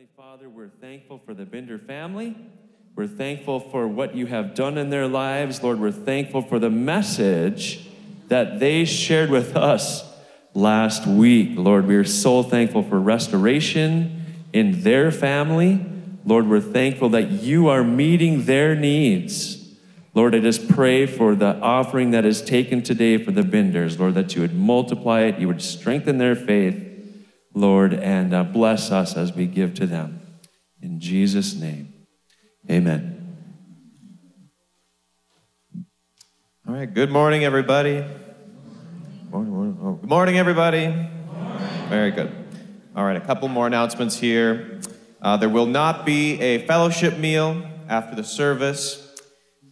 [0.00, 2.34] Heavenly Father, we're thankful for the Binder family.
[2.96, 5.62] We're thankful for what you have done in their lives.
[5.62, 7.86] Lord, we're thankful for the message
[8.28, 10.10] that they shared with us
[10.54, 11.50] last week.
[11.58, 15.84] Lord, we are so thankful for restoration in their family.
[16.24, 19.68] Lord, we're thankful that you are meeting their needs.
[20.14, 24.14] Lord, I just pray for the offering that is taken today for the Binders, Lord,
[24.14, 26.89] that you would multiply it, you would strengthen their faith,
[27.54, 30.20] Lord, and uh, bless us as we give to them.
[30.80, 31.92] In Jesus' name,
[32.70, 33.16] amen.
[36.66, 38.04] All right, good morning, everybody.
[39.30, 39.78] Morning, morning.
[39.82, 40.94] Oh, good morning, everybody.
[41.88, 42.32] Very good.
[42.94, 44.80] All right, a couple more announcements here.
[45.20, 49.14] Uh, there will not be a fellowship meal after the service,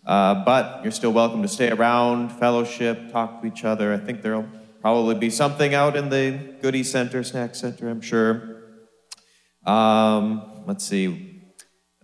[0.04, 3.94] uh, but you're still welcome to stay around, fellowship, talk to each other.
[3.94, 4.48] I think there'll
[4.80, 8.56] probably be something out in the goodie center, snack center, I'm sure.
[9.66, 11.42] Um, let's see.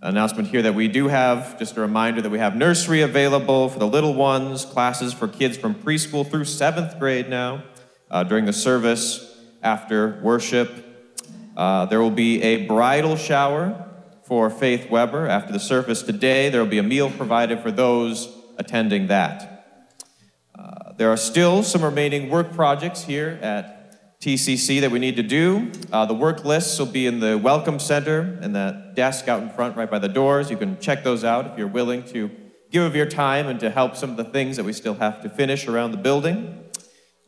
[0.02, 3.78] Announcement here that we do have, just a reminder that we have nursery available for
[3.78, 7.64] the little ones, classes for kids from preschool through seventh grade now
[8.10, 10.84] uh, during the service after worship.
[11.56, 13.88] Uh, there will be a bridal shower
[14.24, 16.50] for Faith Weber after the service today.
[16.50, 19.53] There will be a meal provided for those attending that.
[20.96, 25.72] There are still some remaining work projects here at TCC that we need to do.
[25.92, 29.50] Uh, the work lists will be in the Welcome Center and that desk out in
[29.50, 30.52] front right by the doors.
[30.52, 32.30] You can check those out if you're willing to
[32.70, 35.20] give of your time and to help some of the things that we still have
[35.22, 36.64] to finish around the building.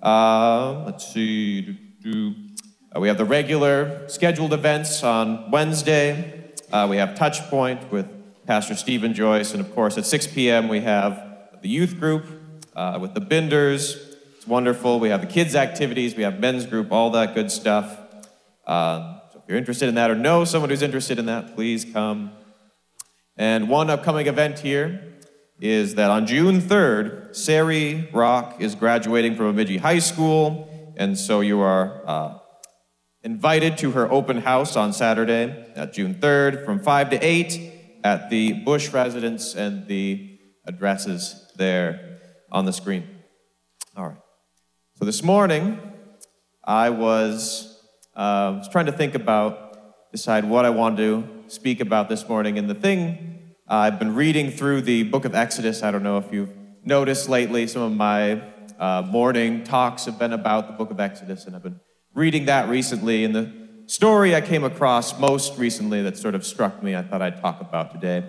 [0.01, 1.77] Uh, let's see.
[2.07, 6.53] Uh, we have the regular scheduled events on Wednesday.
[6.73, 8.07] Uh, we have Touchpoint with
[8.47, 9.53] Pastor Stephen Joyce.
[9.55, 12.36] And of course, at 6 p.m., we have the youth group
[12.77, 13.97] uh, with the benders.
[14.37, 15.01] It's wonderful.
[15.01, 17.99] We have the kids' activities, we have men's group, all that good stuff.
[18.67, 21.85] Uh, so if you're interested in that or know someone who's interested in that, please
[21.85, 22.33] come.
[23.37, 25.15] And one upcoming event here
[25.59, 30.93] is that on June 3rd, Sari Rock is graduating from Bemidji High School.
[30.99, 32.39] And so you are uh,
[33.23, 37.73] invited to her open house on Saturday, at June 3rd, from 5 to 8
[38.05, 42.16] at the Bush residence, and the addresses there
[42.57, 43.07] on the screen.
[43.99, 44.17] All right.
[44.95, 45.79] So this morning,
[46.65, 47.83] I was,
[48.15, 52.57] uh, was trying to think about, decide what I want to speak about this morning.
[52.57, 55.83] And the thing uh, I've been reading through the book of Exodus.
[55.83, 56.49] I don't know if you've
[56.83, 58.41] noticed lately, some of my
[58.79, 61.81] uh, morning talks have been about the book of Exodus, and I've been
[62.15, 63.25] reading that recently.
[63.25, 63.53] And the
[63.85, 67.61] story I came across most recently that sort of struck me, I thought I'd talk
[67.61, 68.25] about today.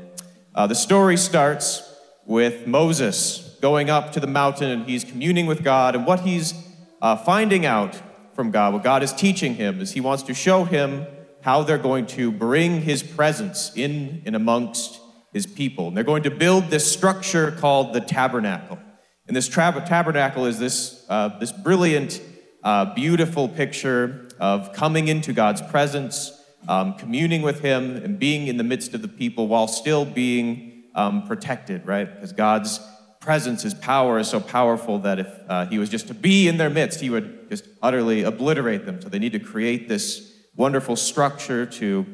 [0.54, 1.96] Uh, the story starts
[2.26, 5.96] with Moses going up to the mountain and he's communing with God.
[5.96, 6.54] And what he's
[7.02, 8.00] uh, finding out
[8.34, 11.06] from God, what God is teaching him, is he wants to show him
[11.42, 15.00] how they're going to bring his presence in and amongst
[15.34, 15.88] his people.
[15.88, 18.80] And they're going to build this structure called the tabernacle.
[19.28, 22.22] And this tabernacle is this, uh, this brilliant,
[22.64, 26.32] uh, beautiful picture of coming into God's presence,
[26.68, 30.84] um, communing with him, and being in the midst of the people while still being
[30.96, 32.14] um, protected, right?
[32.14, 32.80] Because God's
[33.28, 36.56] presence, his power is so powerful that if uh, he was just to be in
[36.56, 39.02] their midst, he would just utterly obliterate them.
[39.02, 42.06] So they need to create this wonderful structure to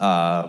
[0.00, 0.48] uh,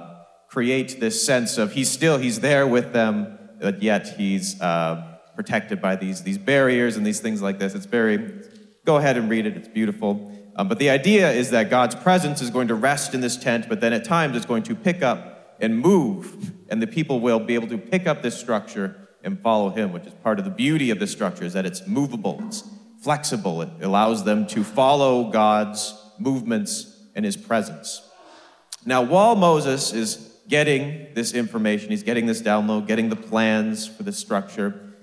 [0.50, 5.80] create this sense of he's still, he's there with them, but yet he's uh, protected
[5.80, 7.76] by these, these barriers and these things like this.
[7.76, 8.42] It's very,
[8.86, 10.36] go ahead and read it, it's beautiful.
[10.56, 13.70] Um, but the idea is that God's presence is going to rest in this tent,
[13.70, 17.40] but then at times it's going to pick up and move, and the people will
[17.40, 20.52] be able to pick up this structure and follow him, which is part of the
[20.52, 22.64] beauty of this structure, is that it's movable, it's
[23.02, 28.02] flexible, it allows them to follow God's movements and his presence.
[28.86, 34.04] Now, while Moses is getting this information, he's getting this download, getting the plans for
[34.04, 34.94] this structure,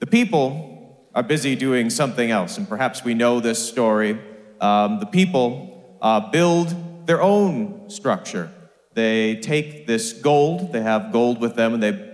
[0.00, 4.18] the people are busy doing something else, and perhaps we know this story.
[4.60, 8.50] Um, the people uh, build their own structure.
[8.94, 12.13] They take this gold, they have gold with them, and they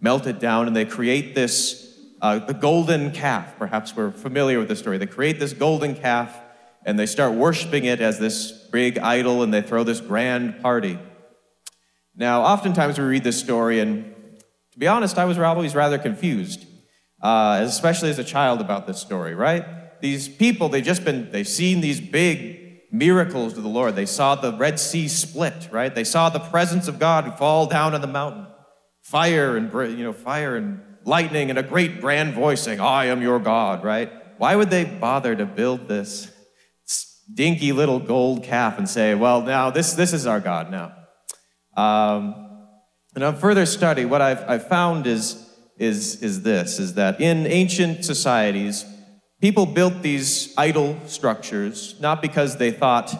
[0.00, 3.56] melt it down, and they create this, uh, the golden calf.
[3.58, 4.98] Perhaps we're familiar with this story.
[4.98, 6.38] They create this golden calf,
[6.84, 10.98] and they start worshiping it as this big idol, and they throw this grand party.
[12.16, 14.14] Now, oftentimes we read this story, and
[14.72, 16.66] to be honest, I was always rather confused,
[17.22, 20.00] uh, especially as a child about this story, right?
[20.00, 22.58] These people, they've just been, they've seen these big
[22.90, 23.94] miracles of the Lord.
[23.94, 25.94] They saw the Red Sea split, right?
[25.94, 28.46] They saw the presence of God fall down on the mountain
[29.10, 33.20] fire and you know fire and lightning and a great grand voice saying, "I am
[33.22, 34.10] your God." Right?
[34.38, 36.30] Why would they bother to build this
[37.32, 40.92] dinky little gold calf and say, "Well, now this this is our God now"?
[41.76, 42.46] Um,
[43.14, 45.48] and on further study, what I've, I've found is,
[45.78, 48.84] is, is this, is that in ancient societies,
[49.40, 53.14] people built these idol structures not because they thought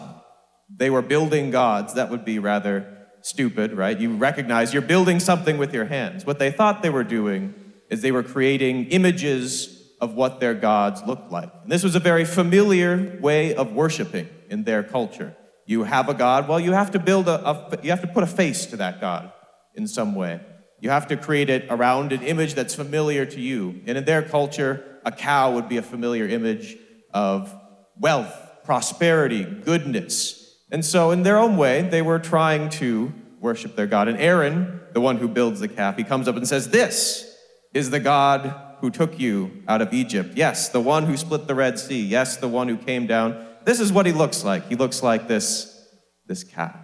[0.73, 1.95] they were building gods.
[1.95, 3.99] That would be rather stupid, right?
[3.99, 6.25] You recognize you're building something with your hands.
[6.25, 7.53] What they thought they were doing
[7.89, 11.51] is they were creating images of what their gods looked like.
[11.63, 15.35] And this was a very familiar way of worshiping in their culture.
[15.65, 18.23] You have a god, well, you have to build a, a you have to put
[18.23, 19.31] a face to that god
[19.75, 20.41] in some way.
[20.79, 23.81] You have to create it around an image that's familiar to you.
[23.85, 26.75] And in their culture, a cow would be a familiar image
[27.13, 27.55] of
[27.99, 30.40] wealth, prosperity, goodness.
[30.71, 34.07] And so, in their own way, they were trying to worship their God.
[34.07, 37.37] And Aaron, the one who builds the calf, he comes up and says, This
[37.73, 40.31] is the God who took you out of Egypt.
[40.35, 42.01] Yes, the one who split the Red Sea.
[42.01, 43.45] Yes, the one who came down.
[43.65, 44.67] This is what he looks like.
[44.69, 45.87] He looks like this,
[46.25, 46.75] this calf.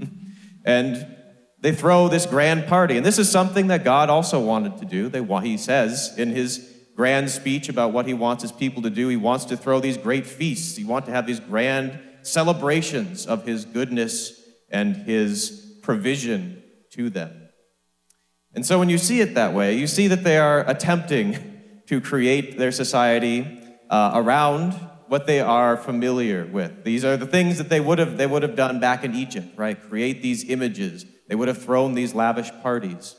[0.64, 1.06] and
[1.60, 2.96] they throw this grand party.
[2.96, 5.08] And this is something that God also wanted to do.
[5.08, 9.08] They, he says in his grand speech about what he wants his people to do,
[9.08, 10.76] he wants to throw these great feasts.
[10.76, 14.40] He wants to have these grand celebrations of his goodness
[14.70, 16.62] and his provision
[16.92, 17.48] to them.
[18.54, 22.00] And so when you see it that way, you see that they are attempting to
[22.00, 24.72] create their society uh, around
[25.08, 26.82] what they are familiar with.
[26.82, 29.56] These are the things that they would have they would have done back in Egypt,
[29.56, 29.80] right?
[29.80, 31.04] Create these images.
[31.28, 33.14] They would have thrown these lavish parties.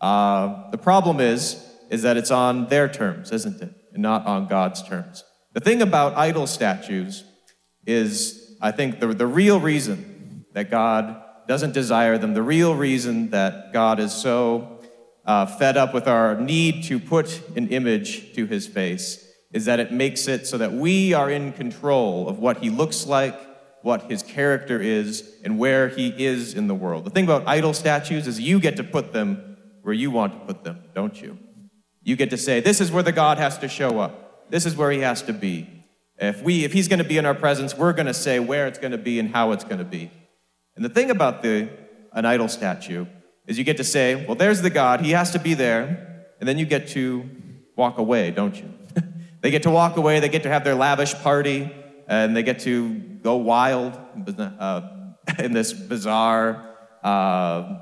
[0.00, 4.46] Uh, the problem is is that it's on their terms, isn't it, and not on
[4.46, 5.24] God's terms.
[5.52, 7.24] The thing about idol statues
[7.84, 13.30] is, I think, the, the real reason that God doesn't desire them, the real reason
[13.30, 14.80] that God is so
[15.26, 19.80] uh, fed up with our need to put an image to his face is that
[19.80, 23.38] it makes it so that we are in control of what he looks like,
[23.82, 27.04] what his character is, and where he is in the world.
[27.04, 30.38] The thing about idol statues is you get to put them where you want to
[30.46, 31.36] put them, don't you?
[32.02, 34.50] You get to say, this is where the God has to show up.
[34.50, 35.81] This is where he has to be.
[36.22, 38.68] If, we, if he's going to be in our presence, we're going to say where
[38.68, 40.08] it's going to be and how it's going to be.
[40.76, 41.68] And the thing about the,
[42.12, 43.06] an idol statue
[43.48, 46.48] is you get to say, well, there's the God, he has to be there, and
[46.48, 47.28] then you get to
[47.76, 48.72] walk away, don't you?
[49.40, 51.74] they get to walk away, they get to have their lavish party,
[52.06, 53.98] and they get to go wild
[54.38, 54.82] uh,
[55.40, 57.80] in this bizarre uh,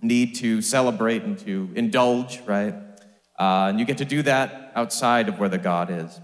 [0.00, 2.74] need to celebrate and to indulge, right?
[3.38, 6.18] Uh, and you get to do that outside of where the God is.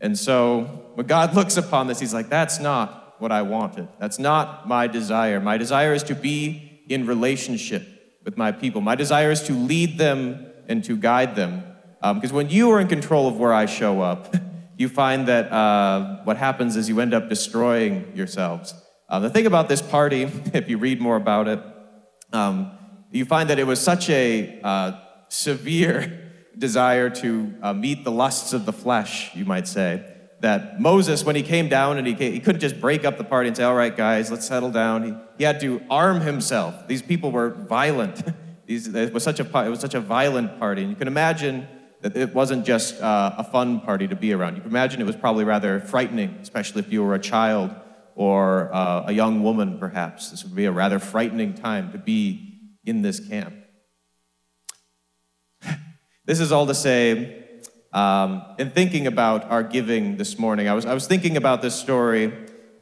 [0.00, 0.62] And so
[0.94, 3.88] when God looks upon this, he's like, that's not what I wanted.
[3.98, 5.40] That's not my desire.
[5.40, 7.86] My desire is to be in relationship
[8.24, 8.80] with my people.
[8.80, 11.64] My desire is to lead them and to guide them.
[12.00, 14.34] Because um, when you are in control of where I show up,
[14.76, 18.74] you find that uh, what happens is you end up destroying yourselves.
[19.08, 20.22] Uh, the thing about this party,
[20.54, 21.60] if you read more about it,
[22.32, 22.72] um,
[23.10, 24.92] you find that it was such a uh,
[25.28, 26.19] severe
[26.58, 30.04] desire to uh, meet the lusts of the flesh, you might say,
[30.40, 33.24] that Moses, when he came down and he, came, he couldn't just break up the
[33.24, 35.04] party and say, all right, guys, let's settle down.
[35.04, 36.88] He, he had to arm himself.
[36.88, 38.22] These people were violent.
[38.66, 40.82] These, it, was such a, it was such a violent party.
[40.82, 41.66] And you can imagine
[42.00, 44.56] that it wasn't just uh, a fun party to be around.
[44.56, 47.74] You can imagine it was probably rather frightening, especially if you were a child
[48.14, 50.30] or uh, a young woman, perhaps.
[50.30, 53.54] This would be a rather frightening time to be in this camp.
[56.30, 57.42] This is all to say,
[57.92, 61.74] um, in thinking about our giving this morning, I was, I was thinking about this
[61.74, 62.32] story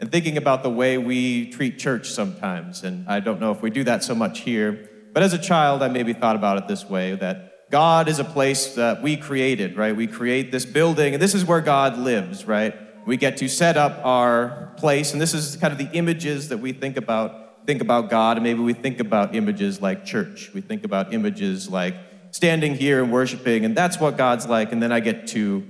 [0.00, 2.85] and thinking about the way we treat church sometimes.
[2.85, 5.83] And I don't know if we do that so much here, but as a child,
[5.83, 9.78] I maybe thought about it this way that God is a place that we created,
[9.78, 9.97] right?
[9.97, 12.76] We create this building, and this is where God lives, right?
[13.07, 16.59] We get to set up our place, and this is kind of the images that
[16.59, 20.50] we think about think about God, and maybe we think about images like church.
[20.55, 21.95] We think about images like
[22.30, 25.66] standing here and worshiping, and that's what God's like, and then I get to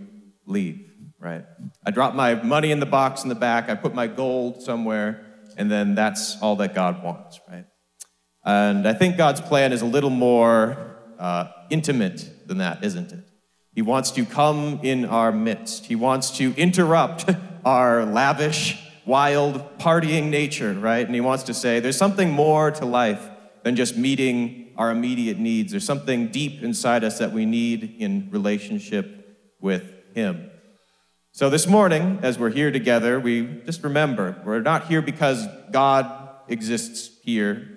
[0.46, 0.80] leave,
[1.18, 1.44] right?
[1.84, 5.24] I drop my money in the box in the back, I put my gold somewhere,
[5.56, 7.66] and then that's all that God wants, right?
[8.44, 13.24] And I think God's plan is a little more uh, intimate than that, isn't it?
[13.74, 15.86] He wants to come in our midst.
[15.86, 17.30] He wants to interrupt
[17.64, 21.04] our lavish, wild, partying nature, right?
[21.04, 23.28] And he wants to say, there's something more to life
[23.62, 25.72] than just meeting our immediate needs.
[25.72, 29.82] There's something deep inside us that we need in relationship with
[30.14, 30.50] Him.
[31.32, 36.30] So this morning, as we're here together, we just remember we're not here because God
[36.46, 37.68] exists here.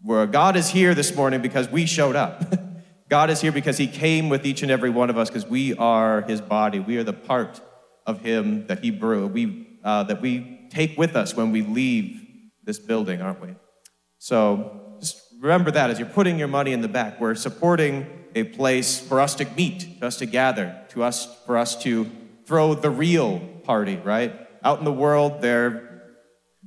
[0.00, 2.44] Where God is here this morning because we showed up.
[3.08, 5.74] God is here because He came with each and every one of us because we
[5.74, 6.78] are His body.
[6.78, 7.60] We are the part
[8.06, 12.20] of Him that He brew, we, uh, that we take with us when we leave
[12.62, 13.54] this building, aren't we?
[14.18, 14.87] So
[15.40, 17.20] remember that as you're putting your money in the back.
[17.20, 21.56] We're supporting a place for us to meet, for us to gather, to us for
[21.56, 22.10] us to
[22.46, 24.34] throw the real party, right?
[24.64, 25.88] Out in the world, they're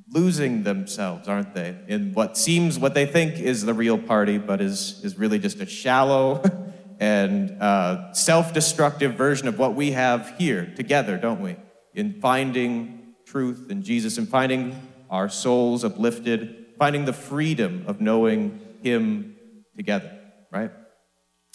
[0.09, 1.75] losing themselves, aren't they?
[1.87, 5.59] In what seems, what they think is the real party, but is, is really just
[5.59, 6.43] a shallow
[6.99, 11.55] and uh, self destructive version of what we have here together, don't we?
[11.93, 18.59] In finding truth in Jesus and finding our souls uplifted, finding the freedom of knowing
[18.81, 19.35] Him
[19.77, 20.17] together,
[20.51, 20.71] right?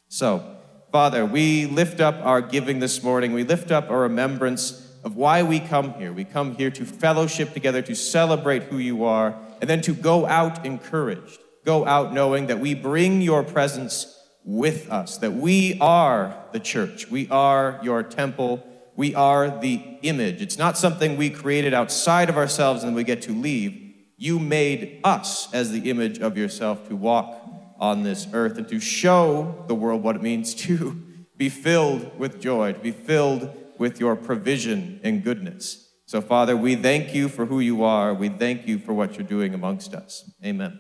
[0.07, 0.57] So,
[0.93, 3.33] Father, we lift up our giving this morning.
[3.33, 6.13] We lift up our remembrance of why we come here.
[6.13, 10.27] We come here to fellowship together, to celebrate who you are, and then to go
[10.27, 11.41] out encouraged.
[11.65, 17.11] Go out knowing that we bring your presence with us, that we are the church,
[17.11, 18.65] we are your temple,
[18.95, 20.41] we are the image.
[20.41, 23.86] It's not something we created outside of ourselves and we get to leave.
[24.17, 27.43] You made us as the image of yourself to walk
[27.79, 31.03] on this earth and to show the world what it means to
[31.37, 35.91] be filled with joy, to be filled with your provision and goodness.
[36.07, 38.15] So, Father, we thank you for who you are.
[38.15, 40.31] We thank you for what you're doing amongst us.
[40.45, 40.79] Amen.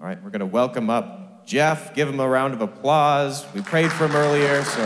[0.00, 1.94] All right, we're going to welcome up Jeff.
[1.94, 3.44] Give him a round of applause.
[3.54, 4.84] We prayed for him earlier, so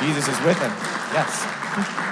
[0.00, 0.72] Jesus is with him.
[1.12, 2.03] Yes.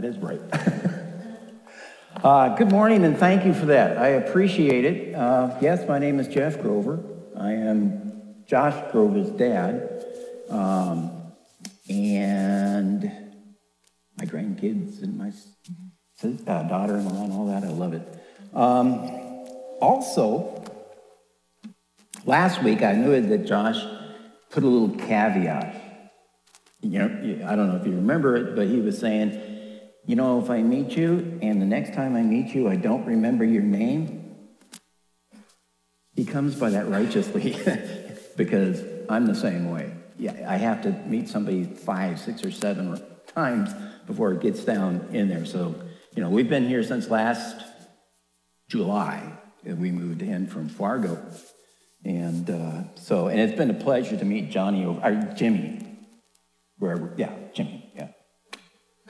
[0.00, 0.40] That is bright.
[2.22, 3.96] Uh, good morning and thank you for that.
[3.96, 5.14] I appreciate it.
[5.14, 7.02] Uh, yes, my name is Jeff Grover.
[7.34, 10.04] I am Josh Grover's dad.
[10.50, 11.10] Um,
[11.88, 13.04] and
[14.18, 15.32] my grandkids and my
[16.52, 17.64] uh, daughter in law and all that.
[17.64, 18.06] I love it.
[18.52, 18.98] Um,
[19.80, 20.62] also,
[22.26, 23.82] last week I knew that Josh
[24.50, 25.74] put a little caveat.
[26.82, 29.49] You know, I don't know if you remember it, but he was saying,
[30.10, 33.06] you know, if I meet you and the next time I meet you, I don't
[33.06, 34.34] remember your name,
[36.16, 37.56] he comes by that righteously
[38.36, 39.92] because I'm the same way.
[40.18, 43.00] Yeah, I have to meet somebody five, six, or seven
[43.36, 43.72] times
[44.08, 45.44] before it gets down in there.
[45.44, 45.76] So,
[46.16, 47.64] you know, we've been here since last
[48.68, 49.38] July.
[49.62, 51.24] We moved in from Fargo.
[52.04, 55.86] And uh, so, and it's been a pleasure to meet Johnny, or Jimmy,
[56.78, 58.08] wherever, yeah, Jimmy, yeah.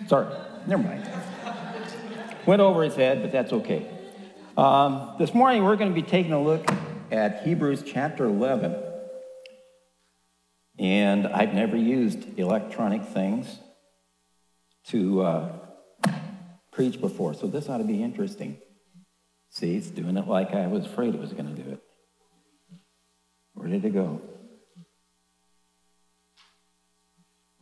[0.07, 0.26] Sorry.
[0.67, 1.09] Never mind.
[2.47, 3.87] Went over his head, but that's okay.
[4.57, 6.69] Um, this morning, we're going to be taking a look
[7.11, 8.76] at Hebrews chapter 11.
[10.79, 13.59] And I've never used electronic things
[14.88, 15.52] to uh,
[16.73, 18.59] preach before, so this ought to be interesting.
[19.50, 21.83] See, it's doing it like I was afraid it was going to do it.
[23.55, 24.23] Where did it go?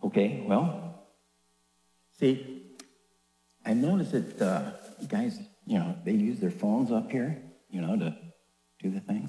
[0.05, 1.07] Okay, well,
[2.19, 2.58] see,
[3.68, 4.70] I noticed that uh,
[5.08, 7.37] guys, you know, they use their phones up here,
[7.68, 8.16] you know, to
[8.80, 9.28] do the things.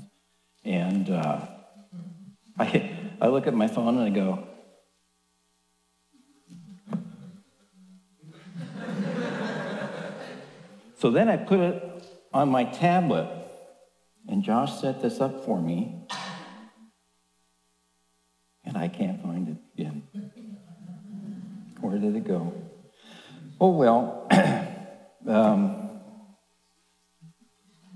[0.64, 1.46] And uh,
[2.58, 4.48] I, I look at my phone and I go,
[11.00, 13.28] so then I put it on my tablet,
[14.30, 16.08] and Josh set this up for me,
[18.64, 20.04] and I can't find it again.
[21.82, 22.69] Where did it go?
[23.62, 24.26] Oh, well,
[25.28, 25.90] um,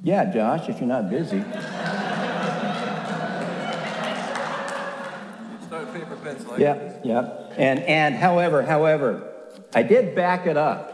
[0.03, 1.41] yeah, Josh, if you're not busy.
[5.65, 6.59] Start paper pencil.
[6.59, 7.47] yeah, yeah.
[7.55, 9.31] And, and however, however,
[9.73, 10.89] I did back it up.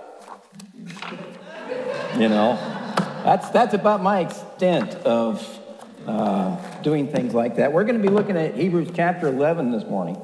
[2.15, 2.53] You know,
[3.23, 5.59] that's, that's about my extent of
[6.05, 7.73] uh, doing things like that.
[7.73, 10.21] We're going to be looking at Hebrews chapter 11 this morning.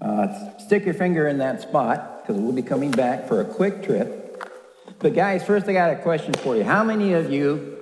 [0.00, 3.84] Uh, stick your finger in that spot because we'll be coming back for a quick
[3.84, 4.42] trip.
[4.98, 6.64] But, guys, first I got a question for you.
[6.64, 7.78] How many of you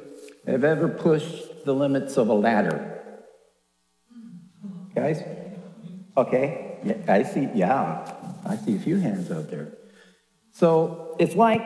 [0.47, 3.15] have ever pushed the limits of a ladder?
[4.95, 5.23] Guys?
[6.17, 6.79] Okay.
[6.85, 7.49] Yeah, I see.
[7.55, 8.13] Yeah,
[8.45, 9.79] I see a few hands out there.
[10.53, 11.63] So it's like,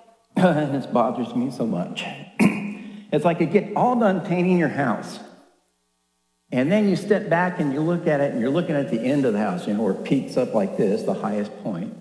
[0.36, 2.02] this bothers me so much.
[2.40, 5.18] it's like you get all done painting your house.
[6.50, 9.00] And then you step back and you look at it and you're looking at the
[9.00, 11.94] end of the house, you know, where it peaks up like this, the highest point.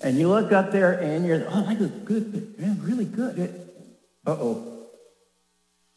[0.00, 3.60] And you look up there and you're, oh, that looks good, man, really good.
[4.26, 4.88] Uh-oh.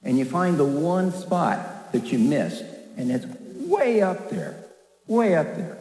[0.04, 2.63] And you find the one spot that you missed,
[2.96, 3.25] and it's
[3.68, 4.66] way up there,
[5.08, 5.77] way up there.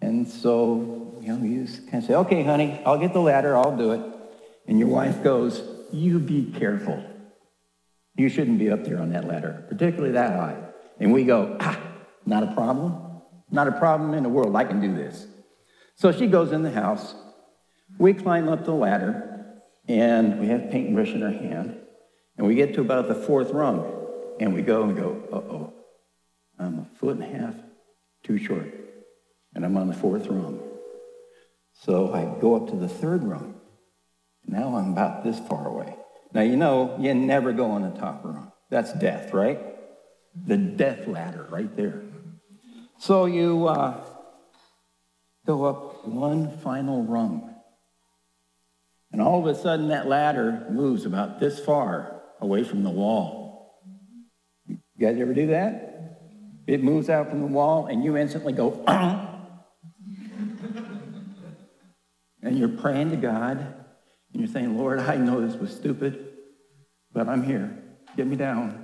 [0.00, 3.76] And so, you know, you kind of say, okay, honey, I'll get the ladder, I'll
[3.76, 4.00] do it.
[4.66, 7.04] And your wife goes, you be careful.
[8.16, 10.56] You shouldn't be up there on that ladder, particularly that high.
[10.98, 11.80] And we go, ah,
[12.24, 13.00] not a problem.
[13.50, 14.56] Not a problem in the world.
[14.56, 15.26] I can do this.
[15.96, 17.14] So she goes in the house.
[17.98, 21.80] We climb up the ladder, and we have paintbrush in our hand.
[22.36, 24.06] And we get to about the fourth rung,
[24.40, 25.72] and we go and go, uh oh,
[26.58, 27.54] I'm a foot and a half
[28.24, 28.72] too short,
[29.54, 30.60] and I'm on the fourth rung.
[31.72, 33.60] So I go up to the third rung.
[34.46, 35.96] Now I'm about this far away.
[36.32, 38.50] Now, you know, you never go on the top rung.
[38.70, 39.60] That's death, right?
[40.34, 42.02] The death ladder right there.
[42.98, 44.04] So you uh,
[45.46, 47.54] go up one final rung.
[49.12, 53.80] And all of a sudden, that ladder moves about this far away from the wall.
[54.66, 56.18] You guys ever do that?
[56.66, 59.26] It moves out from the wall, and you instantly go, uh,
[62.42, 66.32] and you're praying to God, and you're saying, Lord, I know this was stupid,
[67.12, 67.78] but I'm here.
[68.16, 68.80] Get me down.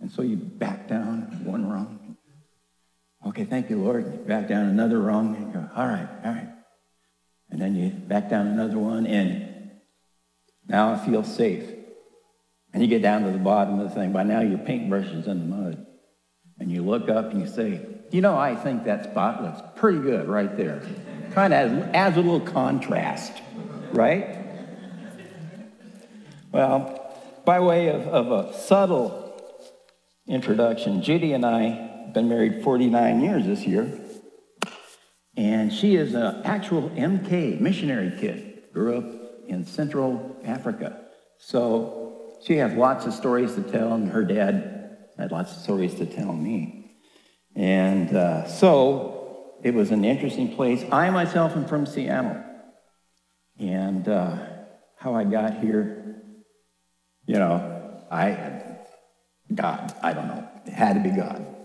[0.00, 2.05] And so you back down one rung.
[3.26, 4.04] Okay, thank you, Lord.
[4.04, 6.48] You back down another rung, and you go, all right, all right.
[7.50, 9.72] And then you back down another one, and
[10.68, 11.68] now I feel safe.
[12.72, 14.12] And you get down to the bottom of the thing.
[14.12, 15.86] By now, your paintbrush is in the mud.
[16.60, 17.80] And you look up and you say,
[18.10, 20.82] you know, I think that spot looks pretty good right there.
[21.32, 23.32] Kind of adds a little contrast,
[23.92, 24.38] right?
[26.52, 29.40] Well, by way of, of a subtle
[30.26, 33.92] introduction, Judy and I been married 49 years this year.
[35.36, 39.04] And she is an actual MK missionary kid, grew up
[39.46, 41.08] in Central Africa.
[41.36, 45.94] So she has lots of stories to tell, and her dad had lots of stories
[45.96, 46.96] to tell me.
[47.54, 50.82] And uh, so it was an interesting place.
[50.90, 52.42] I myself am from Seattle.
[53.58, 54.38] And uh,
[54.98, 56.22] how I got here,
[57.26, 58.62] you know, I
[59.54, 59.94] God.
[60.02, 60.48] I don't know.
[60.64, 61.55] It had to be God.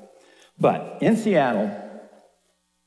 [0.61, 1.75] But in Seattle,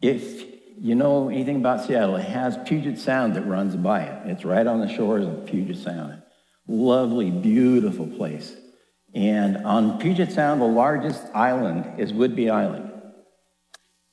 [0.01, 0.45] if
[0.79, 4.31] you know anything about Seattle, it has Puget Sound that runs by it.
[4.31, 6.23] It's right on the shores of Puget Sound.
[6.69, 8.55] Lovely, beautiful place.
[9.13, 12.93] And on Puget Sound, the largest island is Whidbey Island.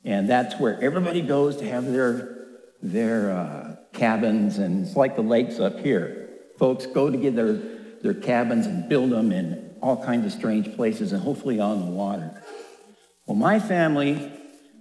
[0.03, 2.47] And that's where everybody goes to have their,
[2.81, 6.29] their uh, cabins, and it's like the lakes up here.
[6.57, 7.53] Folks go to get their,
[8.01, 11.91] their cabins and build them in all kinds of strange places and hopefully on the
[11.91, 12.41] water.
[13.25, 14.31] Well, my family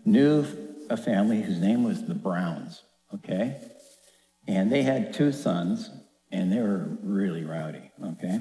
[0.05, 0.46] knew
[0.88, 2.83] a family whose name was the Browns,
[3.14, 3.61] okay?
[4.48, 5.90] And they had two sons,
[6.33, 8.40] and they were really rowdy, okay?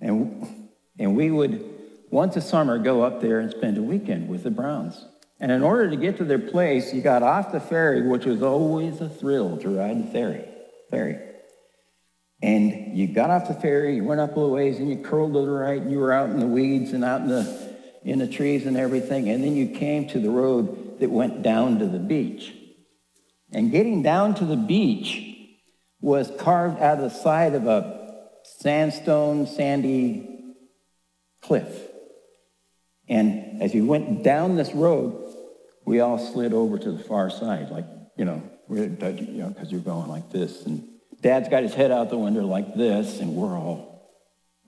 [0.00, 1.62] And, and we would,
[2.10, 5.04] once a summer, go up there and spend a weekend with the Browns.
[5.40, 8.42] And in order to get to their place, you got off the ferry, which was
[8.42, 10.44] always a thrill to ride the ferry.
[10.90, 11.18] Ferry.
[12.40, 15.34] And you got off the ferry, you went up a little ways, and you curled
[15.34, 17.71] to the right, and you were out in the weeds and out in the
[18.04, 19.28] in the trees and everything.
[19.28, 22.52] And then you came to the road that went down to the beach.
[23.52, 25.22] And getting down to the beach
[26.00, 30.54] was carved out of the side of a sandstone, sandy
[31.42, 31.68] cliff.
[33.08, 35.34] And as you went down this road,
[35.84, 37.86] we all slid over to the far side, like,
[38.16, 40.64] you know, you know, because you're going like this.
[40.64, 40.88] And
[41.20, 44.10] dad's got his head out the window like this, and we're all.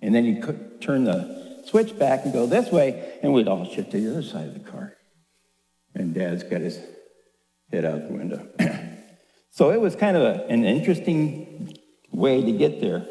[0.03, 3.91] And then you turn the switch back and go this way, and we'd all shift
[3.93, 4.97] to the other side of the car.
[5.95, 6.79] And Dad's got his
[7.73, 8.49] head out the window.
[9.51, 11.77] so it was kind of a, an interesting
[12.11, 13.07] way to get there.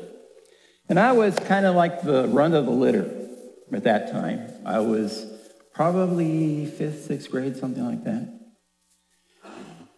[0.89, 3.09] And I was kind of like the run of the litter
[3.71, 4.51] at that time.
[4.65, 5.25] I was
[5.73, 8.29] probably fifth, sixth grade, something like that.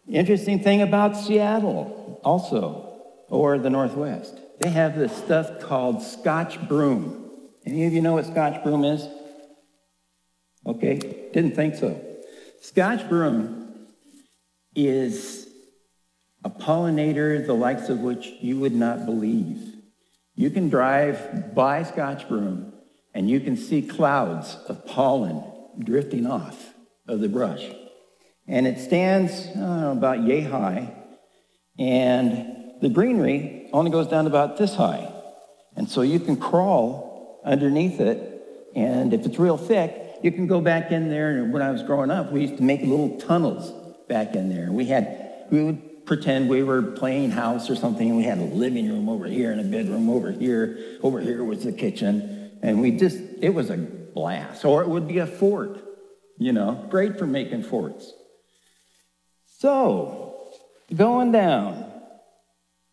[0.08, 7.25] Interesting thing about Seattle, also, or the Northwest, they have this stuff called Scotch broom.
[7.66, 9.08] Any of you know what Scotch broom is?
[10.68, 10.98] Okay,
[11.34, 12.00] didn't think so.
[12.62, 13.88] Scotch broom
[14.76, 15.48] is
[16.44, 19.74] a pollinator the likes of which you would not believe.
[20.36, 22.74] You can drive by Scotch broom
[23.14, 25.44] and you can see clouds of pollen
[25.80, 26.74] drifting off
[27.08, 27.66] of the brush.
[28.48, 30.94] And it stands about yay high,
[31.80, 35.12] and the greenery only goes down about this high.
[35.76, 37.15] And so you can crawl
[37.46, 38.72] underneath it.
[38.76, 41.38] And if it's real thick, you can go back in there.
[41.38, 43.72] And when I was growing up, we used to make little tunnels
[44.10, 44.72] back in there.
[44.72, 48.16] We had, we would pretend we were playing house or something.
[48.16, 50.98] We had a living room over here and a bedroom over here.
[51.02, 52.60] Over here was the kitchen.
[52.62, 54.66] And we just, it was a blast.
[54.66, 55.80] Or it would be a fort,
[56.38, 58.12] you know, great for making forts.
[59.60, 60.52] So,
[60.94, 61.92] going down,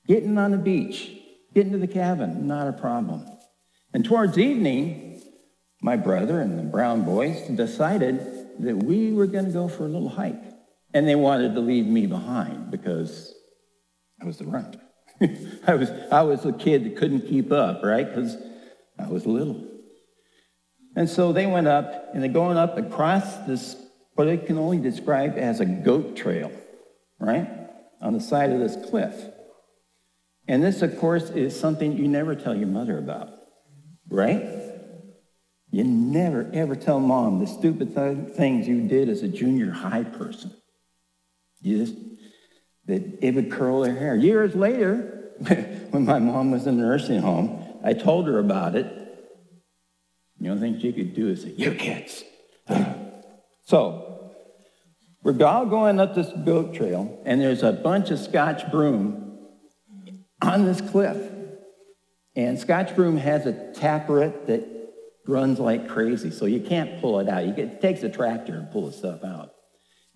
[0.07, 1.11] getting on the beach,
[1.55, 3.27] getting to the cabin, not a problem.
[3.95, 5.23] And towards evening,
[5.81, 8.19] my brother and the Brown boys decided
[8.61, 10.43] that we were going to go for a little hike
[10.95, 13.35] And they wanted to leave me behind because
[14.21, 14.77] I was the runt.
[15.67, 18.07] I was I was a kid that couldn't keep up, right?
[18.07, 18.37] Because
[18.99, 19.69] I was little.
[20.95, 23.77] And so they went up, and they're going up across this,
[24.15, 26.53] what I can only describe as a goat trail,
[27.19, 27.49] right?
[28.01, 29.15] On the side of this cliff.
[30.47, 33.31] And this, of course, is something you never tell your mother about,
[34.13, 34.43] right?
[35.71, 40.05] You never, ever tell mom the stupid th- things you did as a junior high
[40.05, 40.53] person.
[41.63, 41.97] You just,
[42.87, 44.15] that it would curl her hair.
[44.15, 45.31] Years later,
[45.91, 48.87] when my mom was in the nursing home, I told her about it.
[50.39, 52.23] The only thing she could do is say, You kids.
[53.65, 54.31] so,
[55.23, 59.39] we're all going up this goat trail, and there's a bunch of Scotch broom
[60.43, 61.32] on this cliff.
[62.35, 64.67] And Scotch broom has a taproot that
[65.27, 67.47] runs like crazy, so you can't pull it out.
[67.47, 69.51] You get, it takes a tractor to pull the stuff out.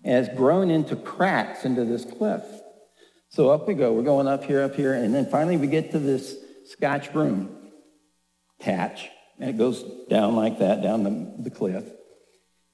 [0.03, 2.43] And it's grown into cracks into this cliff.
[3.29, 3.93] So up we go.
[3.93, 7.55] We're going up here, up here, and then finally we get to this Scotch broom
[8.59, 11.85] patch, and it goes down like that, down the, the cliff.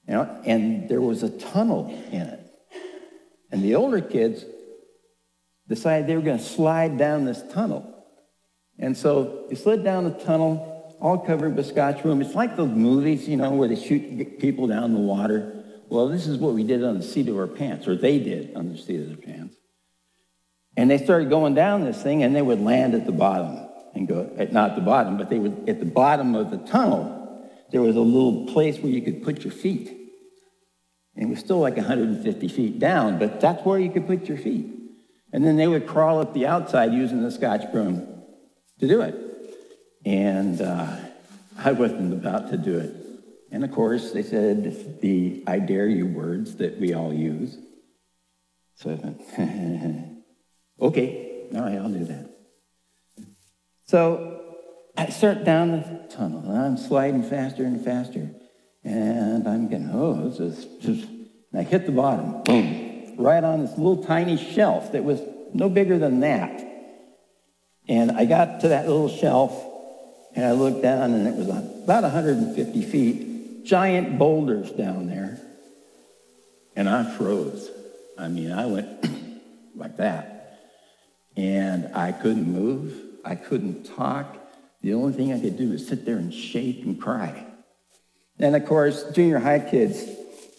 [0.08, 2.40] You know, and there was a tunnel in it.
[3.50, 4.44] And the older kids
[5.68, 7.93] decided they were going to slide down this tunnel.
[8.78, 12.20] And so they slid down the tunnel, all covered with scotch broom.
[12.20, 15.64] It's like those movies, you know, where they shoot people down the water.
[15.88, 18.54] Well, this is what we did on the seat of our pants, or they did
[18.56, 19.54] on the seat of their pants.
[20.76, 24.08] And they started going down this thing, and they would land at the bottom and
[24.08, 27.20] go, at, not the bottom, but they would, at the bottom of the tunnel,
[27.70, 29.88] there was a little place where you could put your feet.
[31.14, 34.38] And it was still like 150 feet down, but that's where you could put your
[34.38, 34.66] feet.
[35.32, 38.13] And then they would crawl up the outside using the scotch broom
[38.86, 39.14] to do it.
[40.04, 40.96] And uh,
[41.58, 42.94] I wasn't about to do it.
[43.50, 47.56] And of course, they said the I dare you words that we all use.
[48.76, 48.94] So I
[49.38, 50.18] went,
[50.80, 52.30] okay, all right, I'll do that.
[53.86, 54.56] So
[54.96, 58.30] I start down the tunnel, and I'm sliding faster and faster.
[58.82, 63.64] And I'm getting, oh, this is just, and I hit the bottom, boom, right on
[63.64, 65.20] this little tiny shelf that was
[65.54, 66.73] no bigger than that.
[67.88, 69.52] And I got to that little shelf,
[70.34, 75.38] and I looked down, and it was about 150 feet, giant boulders down there.
[76.76, 77.70] And I froze.
[78.18, 79.06] I mean, I went
[79.76, 80.60] like that.
[81.36, 82.94] And I couldn't move.
[83.24, 84.36] I couldn't talk.
[84.82, 87.46] The only thing I could do was sit there and shake and cry.
[88.38, 90.04] And of course, junior high kids,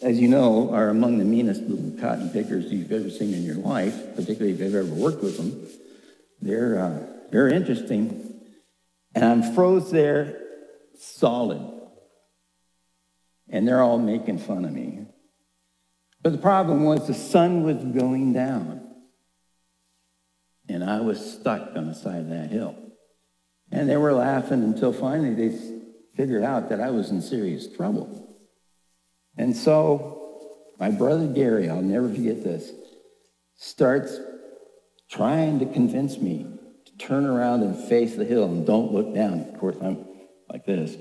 [0.02, 3.56] as you know, are among the meanest little cotton pickers you've ever seen in your
[3.56, 5.68] life, particularly if you've ever worked with them.
[6.42, 8.42] They're, uh, they're interesting.
[9.14, 10.42] And I'm froze there
[10.98, 11.62] solid.
[13.50, 15.06] And they're all making fun of me.
[16.22, 18.82] But the problem was the sun was going down.
[20.68, 22.76] And I was stuck on the side of that hill.
[23.72, 25.58] And they were laughing until finally they
[26.16, 28.36] figured out that I was in serious trouble.
[29.38, 30.16] And so
[30.80, 32.72] my brother Gary, I'll never forget this,
[33.56, 34.18] starts
[35.10, 36.48] trying to convince me
[37.00, 39.42] turn around and face the hill and don't look down.
[39.42, 40.06] Of course, I'm
[40.50, 40.96] like this.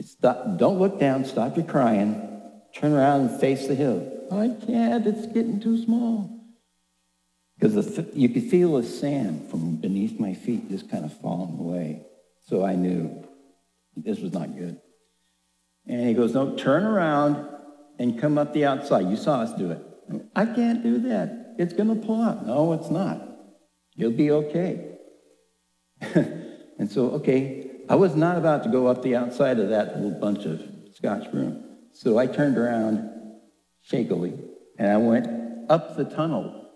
[0.00, 2.40] Stop, don't look down, stop your crying,
[2.74, 4.26] turn around and face the hill.
[4.30, 6.40] I can't, it's getting too small.
[7.58, 12.06] Because you could feel the sand from beneath my feet just kind of falling away.
[12.46, 13.26] So I knew
[13.96, 14.80] this was not good.
[15.86, 17.46] And he goes, No, turn around
[17.98, 19.10] and come up the outside.
[19.10, 19.82] You saw us do it.
[20.34, 21.54] I can't do that.
[21.58, 22.46] It's going to pull up.
[22.46, 23.20] No, it's not.
[23.94, 24.98] You'll be okay.
[26.78, 30.18] and so, okay, I was not about to go up the outside of that little
[30.18, 30.62] bunch of
[30.94, 31.64] scotch broom.
[31.92, 33.10] So I turned around
[33.82, 34.38] shakily
[34.78, 36.70] and I went up the tunnel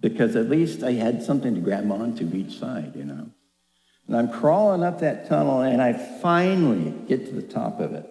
[0.00, 3.30] because at least I had something to grab onto each side, you know.
[4.08, 8.08] And I'm crawling up that tunnel, and I finally get to the top of it.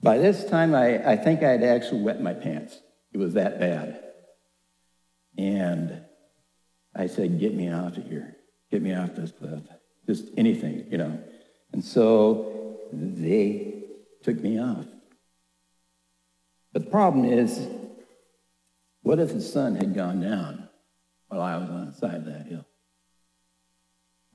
[0.00, 2.78] By this time, I, I think I had actually wet my pants.
[3.12, 4.00] It was that bad.
[5.36, 6.02] And
[6.94, 8.35] I said, Get me out of here.
[8.76, 9.62] Get me off this uh, cliff.
[10.06, 11.18] Just anything, you know.
[11.72, 13.84] And so they
[14.22, 14.84] took me off.
[16.74, 17.68] But the problem is,
[19.00, 20.68] what if the sun had gone down
[21.28, 22.66] while I was on the side of that hill?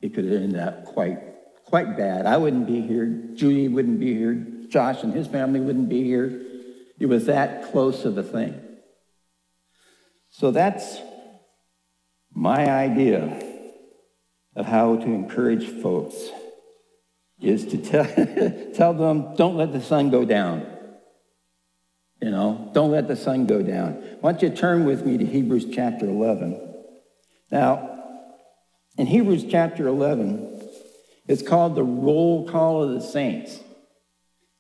[0.02, 1.20] it could have ended up quite,
[1.66, 2.26] quite bad.
[2.26, 3.06] I wouldn't be here.
[3.36, 4.44] Judy wouldn't be here.
[4.70, 6.42] Josh and his family wouldn't be here.
[6.98, 8.60] It was that close of a thing.
[10.32, 10.98] So that's
[12.34, 13.51] my idea
[14.56, 16.16] of how to encourage folks
[17.42, 18.06] is to tell,
[18.74, 20.66] tell them, don't let the sun go down.
[22.22, 23.94] You know, don't let the sun go down.
[24.22, 26.74] Why don't you turn with me to Hebrews chapter 11?
[27.50, 28.00] Now,
[28.98, 30.62] in Hebrews chapter 11,
[31.28, 33.60] it's called the roll call of the saints.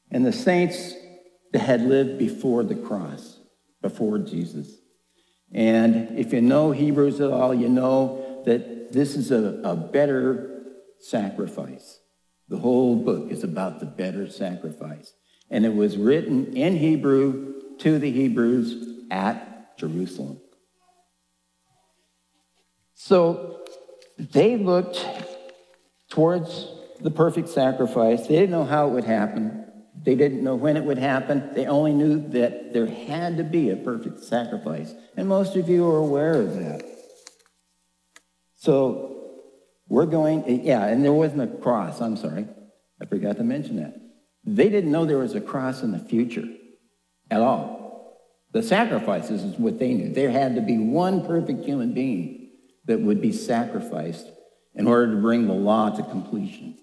[0.10, 0.94] And the saints
[1.54, 3.38] that had lived before the cross,
[3.82, 4.68] before Jesus.
[5.54, 10.64] And if you know Hebrews at all, you know that this is a, a better
[11.00, 12.00] sacrifice.
[12.48, 15.14] The whole book is about the better sacrifice.
[15.50, 20.40] And it was written in Hebrew to the Hebrews at Jerusalem.
[22.94, 23.66] So
[24.18, 25.06] they looked
[26.10, 26.68] towards
[27.00, 28.28] the perfect sacrifice.
[28.28, 29.66] They didn't know how it would happen.
[30.04, 31.54] They didn't know when it would happen.
[31.54, 34.94] They only knew that there had to be a perfect sacrifice.
[35.18, 36.91] And most of you are aware of that.
[38.62, 39.24] So
[39.90, 42.00] we're going, yeah, and there wasn't a cross.
[42.00, 42.46] I'm sorry.
[43.02, 44.00] I forgot to mention that.
[44.46, 46.46] They didn't know there was a cross in the future
[47.32, 48.20] at all.
[48.52, 50.14] The sacrifices is what they knew.
[50.14, 52.52] There had to be one perfect human being
[52.86, 54.28] that would be sacrificed
[54.76, 56.78] in order to bring the law to completion.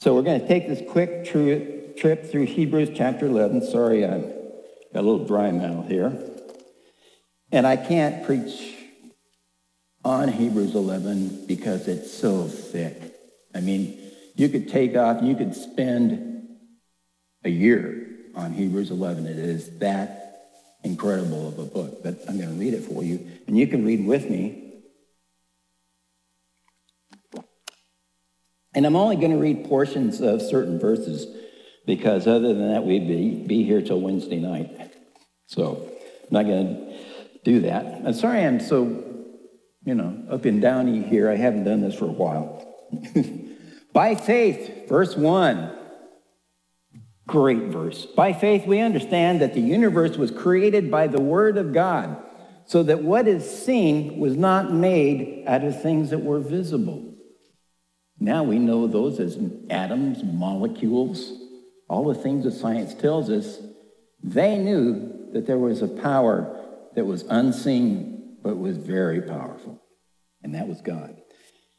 [0.00, 3.62] So we're going to take this quick trip through Hebrews chapter 11.
[3.70, 6.12] Sorry, I got a little dry mouth here.
[7.50, 8.74] And I can't preach
[10.06, 13.12] on Hebrews 11 because it's so thick.
[13.52, 13.98] I mean,
[14.36, 16.46] you could take off, you could spend
[17.42, 19.26] a year on Hebrews 11.
[19.26, 20.50] It is that
[20.84, 22.04] incredible of a book.
[22.04, 24.74] But I'm going to read it for you, and you can read with me.
[28.76, 31.26] And I'm only going to read portions of certain verses
[31.84, 34.94] because other than that, we'd be, be here till Wednesday night.
[35.48, 35.90] So
[36.22, 36.98] I'm not going to
[37.42, 38.02] do that.
[38.04, 39.02] I'm sorry I'm so,
[39.86, 41.30] you know, up and downy here.
[41.30, 42.62] I haven't done this for a while.
[43.94, 45.72] By faith, verse 1.
[47.26, 48.04] Great verse.
[48.04, 52.22] By faith, we understand that the universe was created by the Word of God,
[52.66, 57.14] so that what is seen was not made out of things that were visible.
[58.20, 59.38] Now we know those as
[59.70, 61.32] atoms, molecules,
[61.88, 63.58] all the things that science tells us.
[64.22, 68.15] They knew that there was a power that was unseen,
[68.46, 69.82] but was very powerful,
[70.40, 71.16] and that was God.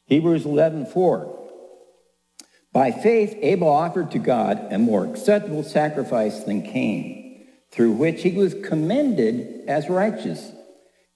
[0.04, 1.48] Hebrews 11 4.
[2.74, 8.32] By faith, Abel offered to God a more acceptable sacrifice than Cain, through which he
[8.32, 10.52] was commended as righteous.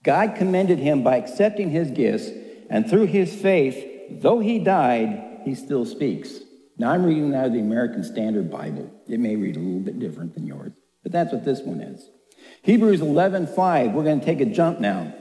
[0.03, 2.31] God commended him by accepting his gifts,
[2.71, 6.39] and through his faith, though he died, he still speaks.
[6.79, 8.91] Now, I'm reading out of the American Standard Bible.
[9.07, 12.09] It may read a little bit different than yours, but that's what this one is.
[12.63, 13.93] Hebrews 11:5.
[13.93, 15.13] We're going to take a jump now.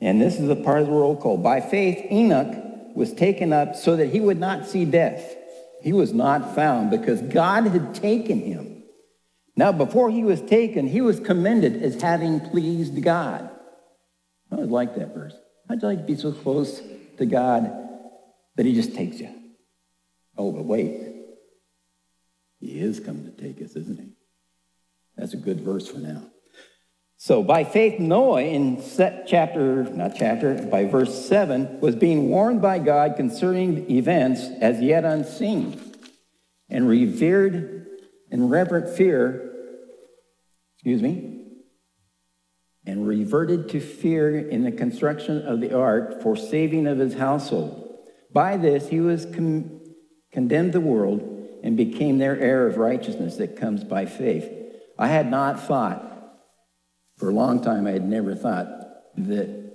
[0.00, 1.36] And this is the part of the roll call.
[1.38, 5.36] By faith, Enoch was taken up so that he would not see death.
[5.82, 8.82] He was not found because God had taken him.
[9.56, 13.50] Now, before he was taken, he was commended as having pleased God.
[14.52, 15.34] I would like that verse.
[15.68, 16.80] How'd you like to be so close
[17.18, 17.70] to God
[18.56, 19.30] that he just takes you?
[20.36, 21.08] Oh, but wait.
[22.60, 24.12] He is coming to take us, isn't he?
[25.16, 26.22] That's a good verse for now.
[27.20, 28.80] So by faith, Noah in
[29.26, 35.04] chapter, not chapter, by verse 7, was being warned by God concerning events as yet
[35.04, 35.80] unseen
[36.70, 37.88] and revered
[38.30, 39.52] in reverent fear,
[40.76, 41.46] excuse me,
[42.86, 47.98] and reverted to fear in the construction of the ark for saving of his household.
[48.32, 49.80] By this he was con-
[50.30, 51.20] condemned the world
[51.64, 54.48] and became their heir of righteousness that comes by faith.
[54.96, 56.08] I had not thought
[57.18, 58.66] for a long time, I had never thought
[59.16, 59.72] that,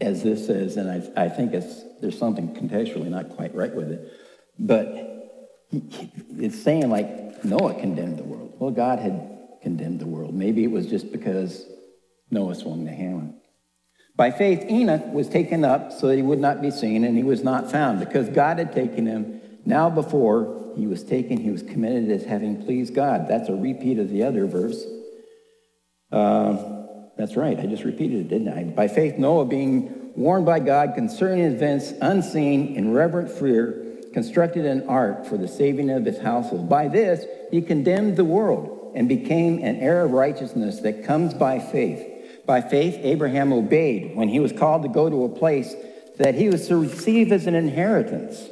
[0.00, 3.92] as this says, and I, I think it's, there's something contextually not quite right with
[3.92, 4.10] it,
[4.58, 4.86] but
[6.38, 8.54] it's saying like Noah condemned the world.
[8.58, 10.34] Well, God had condemned the world.
[10.34, 11.66] Maybe it was just because
[12.30, 13.30] Noah swung the hammer.
[14.16, 17.22] By faith, Enoch was taken up so that he would not be seen, and he
[17.22, 19.40] was not found because God had taken him.
[19.66, 23.28] Now, before he was taken, he was committed as having pleased God.
[23.28, 24.84] That's a repeat of the other verse.
[26.10, 26.80] Uh,
[27.16, 28.64] that's right, I just repeated it, didn't I?
[28.64, 34.88] By faith, Noah, being warned by God concerning events unseen in reverent fear, constructed an
[34.88, 36.68] ark for the saving of his household.
[36.68, 41.58] By this, he condemned the world and became an heir of righteousness that comes by
[41.58, 42.06] faith.
[42.46, 45.74] By faith, Abraham obeyed when he was called to go to a place
[46.18, 48.48] that he was to receive as an inheritance.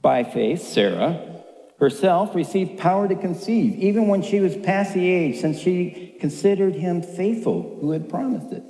[0.00, 1.42] By faith, Sarah
[1.78, 6.74] herself received power to conceive, even when she was past the age, since she considered
[6.74, 8.64] him faithful who had promised it.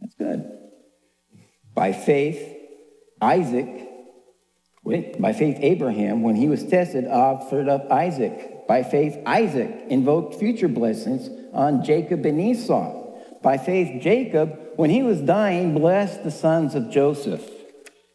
[0.00, 0.50] That's good.
[1.74, 2.56] By faith,
[3.20, 3.88] Isaac,
[5.18, 8.66] By faith, Abraham, when he was tested, offered up Isaac.
[8.66, 12.96] By faith, Isaac invoked future blessings on Jacob and Esau.
[13.42, 17.48] By faith, Jacob, when he was dying, blessed the sons of Joseph.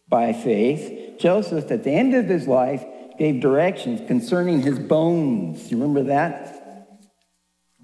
[0.09, 2.83] By faith, Joseph, at the end of his life,
[3.17, 5.71] gave directions concerning his bones.
[5.71, 6.54] You remember that?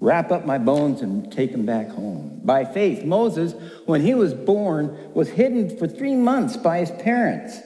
[0.02, 2.40] Wrap up my bones and take them back home.
[2.42, 3.54] By faith, Moses,
[3.86, 7.60] when he was born, was hidden for three months by his parents.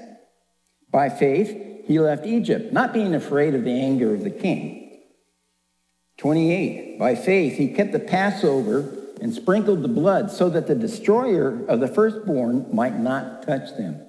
[0.90, 5.01] By faith, he left Egypt, not being afraid of the anger of the king.
[6.18, 6.99] 28.
[6.99, 8.81] By faith, he kept the Passover
[9.18, 14.07] and sprinkled the blood so that the destroyer of the firstborn might not touch them.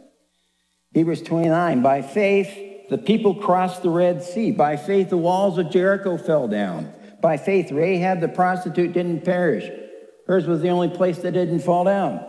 [0.93, 1.81] Hebrews 29.
[1.81, 4.51] By faith, the people crossed the Red Sea.
[4.51, 6.91] By faith, the walls of Jericho fell down.
[7.21, 9.69] By faith, Rahab the prostitute didn't perish.
[10.27, 12.25] Hers was the only place that didn't fall down.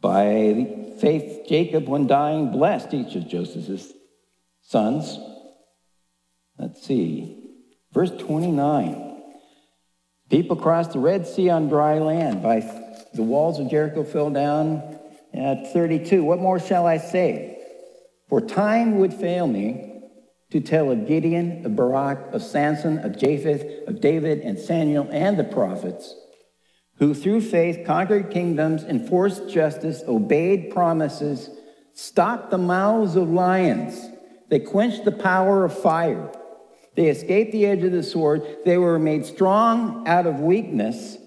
[0.00, 3.92] By faith, Jacob, when dying, blessed each of Joseph's
[4.62, 5.18] sons.
[6.58, 7.50] Let's see.
[7.92, 9.22] Verse 29.
[10.30, 12.42] People crossed the Red Sea on dry land.
[12.42, 12.60] By
[13.14, 14.98] the walls of Jericho fell down
[15.32, 16.22] at 32.
[16.22, 17.58] What more shall I say?
[18.28, 19.97] For time would fail me
[20.50, 25.38] to tell of Gideon, of Barak, of Samson, of Japheth, of David, and Samuel, and
[25.38, 26.14] the prophets,
[26.98, 31.50] who through faith conquered kingdoms, enforced justice, obeyed promises,
[31.94, 34.08] stopped the mouths of lions.
[34.48, 36.32] They quenched the power of fire.
[36.96, 38.42] They escaped the edge of the sword.
[38.64, 41.18] They were made strong out of weakness,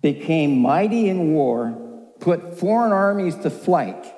[0.00, 4.12] became mighty in war, put foreign armies to flight.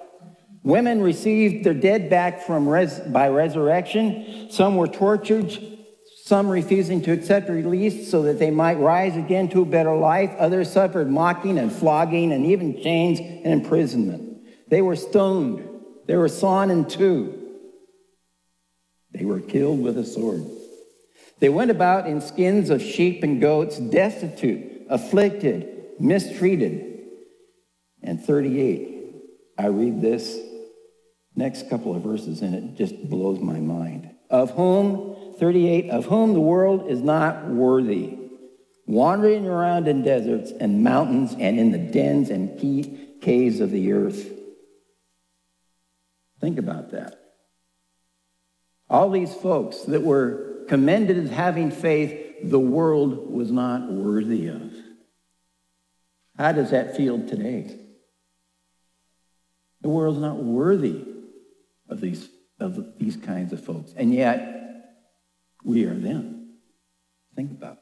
[0.62, 4.49] Women received their dead back from res- by resurrection.
[4.51, 5.57] Some were tortured,
[6.25, 10.35] some refusing to accept release so that they might rise again to a better life.
[10.38, 14.40] Others suffered mocking and flogging and even chains and imprisonment.
[14.68, 15.66] They were stoned.
[16.07, 17.35] They were sawn in two.
[19.12, 20.44] They were killed with a sword.
[21.40, 25.68] They went about in skins of sheep and goats, destitute, afflicted,
[26.01, 26.85] mistreated.
[28.03, 29.14] And 38,
[29.57, 30.38] I read this
[31.38, 34.11] next couple of verses and it just blows my mind.
[34.29, 38.18] Of whom, 38, of whom the world is not worthy,
[38.87, 42.59] wandering around in deserts and mountains and in the dens and
[43.22, 44.33] caves of the earth.
[46.40, 47.18] Think about that.
[48.90, 54.72] All these folks that were commended as having faith, the world was not worthy of.
[56.37, 57.79] How does that feel today?
[59.83, 61.08] The world's not worthy
[61.88, 62.29] of these,
[62.61, 63.92] of these kinds of folks.
[63.96, 64.59] And yet,
[65.64, 66.55] we are them.
[67.35, 67.79] Think about it.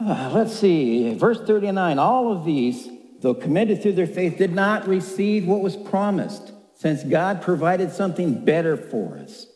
[0.00, 2.88] Uh, let's see, verse 39 all of these,
[3.20, 8.44] though committed through their faith, did not receive what was promised since God provided something
[8.44, 9.46] better for us.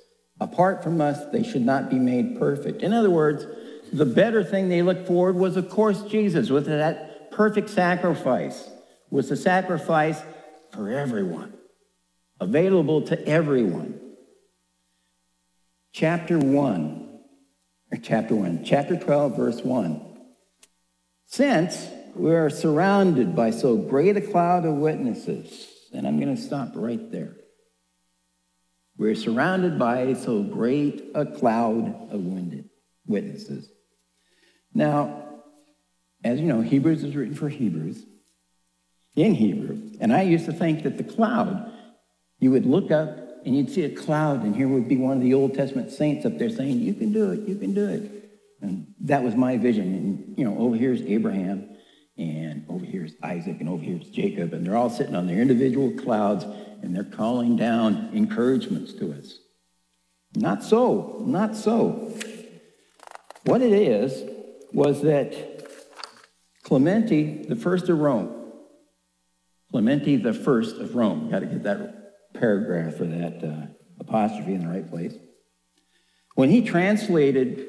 [0.41, 2.83] Apart from us, they should not be made perfect.
[2.83, 3.45] In other words,
[3.93, 8.71] the better thing they looked forward was, of course, Jesus, with that perfect sacrifice,
[9.11, 10.21] was the sacrifice
[10.73, 11.55] for everyone,
[12.41, 14.01] available to everyone.
[15.93, 17.21] Chapter 1,
[17.93, 20.01] or chapter 1, chapter 12, verse 1.
[21.27, 26.41] Since we are surrounded by so great a cloud of witnesses, and I'm going to
[26.41, 27.37] stop right there.
[28.97, 32.25] We're surrounded by so great a cloud of
[33.07, 33.71] witnesses.
[34.75, 35.25] Now,
[36.25, 38.05] as you know, Hebrews is written for Hebrews
[39.15, 39.81] in Hebrew.
[40.01, 41.73] And I used to think that the cloud,
[42.39, 45.23] you would look up and you'd see a cloud, and here would be one of
[45.23, 48.31] the Old Testament saints up there saying, You can do it, you can do it.
[48.61, 49.95] And that was my vision.
[49.95, 51.77] And, you know, over here's Abraham,
[52.17, 55.93] and over here's Isaac, and over here's Jacob, and they're all sitting on their individual
[55.93, 56.45] clouds,
[56.83, 59.39] and they're calling down encouragements to us.
[60.35, 62.13] Not so, not so.
[63.45, 64.29] What it is
[64.73, 65.67] was that
[66.65, 68.53] Clementi, the first of Rome,
[69.71, 71.98] Clementi the first of Rome, got to get that
[72.39, 73.67] paragraph or that uh,
[74.01, 75.15] apostrophe in the right place.
[76.35, 77.67] When he translated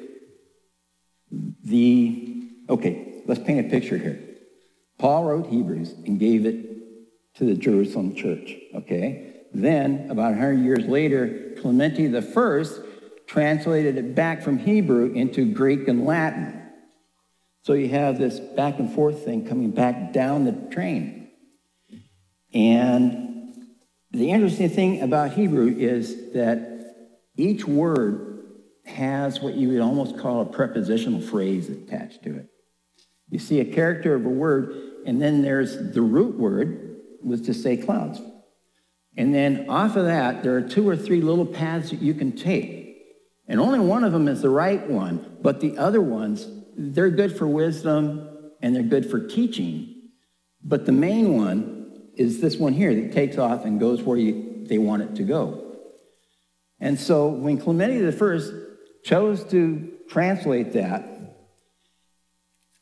[1.64, 4.20] the, okay, let's paint a picture here.
[4.98, 9.44] Paul wrote Hebrews and gave it to the Jerusalem church, okay?
[9.52, 12.64] Then, about 100 years later, Clementi I
[13.26, 16.60] translated it back from Hebrew into Greek and Latin.
[17.62, 21.28] So you have this back and forth thing coming back down the train.
[22.52, 23.29] And
[24.12, 26.94] the interesting thing about Hebrew is that
[27.36, 28.44] each word
[28.84, 32.48] has what you would almost call a prepositional phrase attached to it.
[33.28, 34.74] You see a character of a word,
[35.06, 38.20] and then there's the root word, was to say clouds.
[39.16, 42.32] And then off of that, there are two or three little paths that you can
[42.32, 42.80] take.
[43.46, 46.46] And only one of them is the right one, but the other ones,
[46.76, 48.28] they're good for wisdom
[48.62, 50.10] and they're good for teaching.
[50.62, 51.79] But the main one
[52.20, 55.22] is this one here that takes off and goes where you, they want it to
[55.22, 55.74] go.
[56.78, 58.40] And so when Clementi I
[59.02, 61.08] chose to translate that,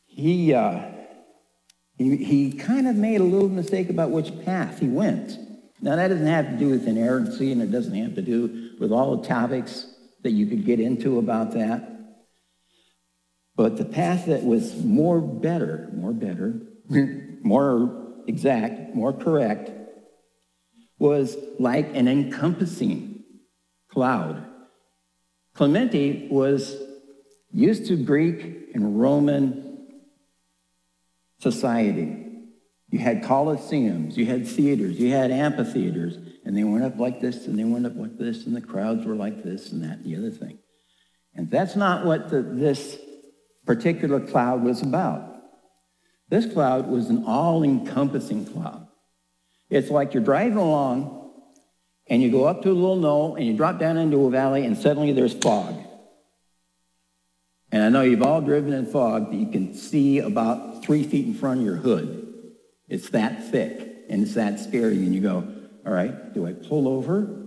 [0.07, 0.81] he, uh,
[1.97, 5.39] he, he kind of made a little mistake about which path he went.
[5.81, 8.91] Now, that doesn't have to do with inerrancy, and it doesn't have to do with
[8.91, 9.87] all the topics
[10.25, 12.17] that you could get into about that.
[13.55, 16.61] But the path that was more better, more better,
[17.45, 19.71] more exact, more correct,
[20.99, 23.25] was like an encompassing
[23.91, 24.45] cloud.
[25.55, 26.77] Clementi was
[27.53, 29.89] used to Greek and Roman
[31.41, 32.27] society.
[32.91, 37.47] You had coliseums, you had theaters, you had amphitheaters, and they went up like this
[37.47, 40.05] and they went up like this, and the crowds were like this and that and
[40.05, 40.59] the other thing.
[41.35, 42.99] And that's not what the, this
[43.67, 45.38] particular cloud was about.
[46.29, 48.87] This cloud was an all encompassing cloud.
[49.71, 51.33] It's like you're driving along
[52.07, 54.65] and you go up to a little knoll and you drop down into a valley
[54.65, 55.75] and suddenly there's fog.
[57.71, 61.27] And I know you've all driven in fog that you can see about three feet
[61.27, 62.55] in front of your hood.
[62.89, 64.97] It's that thick and it's that scary.
[64.97, 65.47] And you go,
[65.87, 67.47] all right, do I pull over?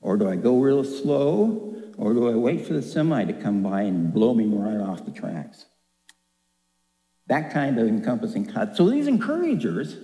[0.00, 1.76] Or do I go real slow?
[1.96, 5.04] Or do I wait for the semi to come by and blow me right off
[5.04, 5.66] the tracks?
[7.28, 8.76] That kind of encompassing cut.
[8.76, 9.96] So these encouragers,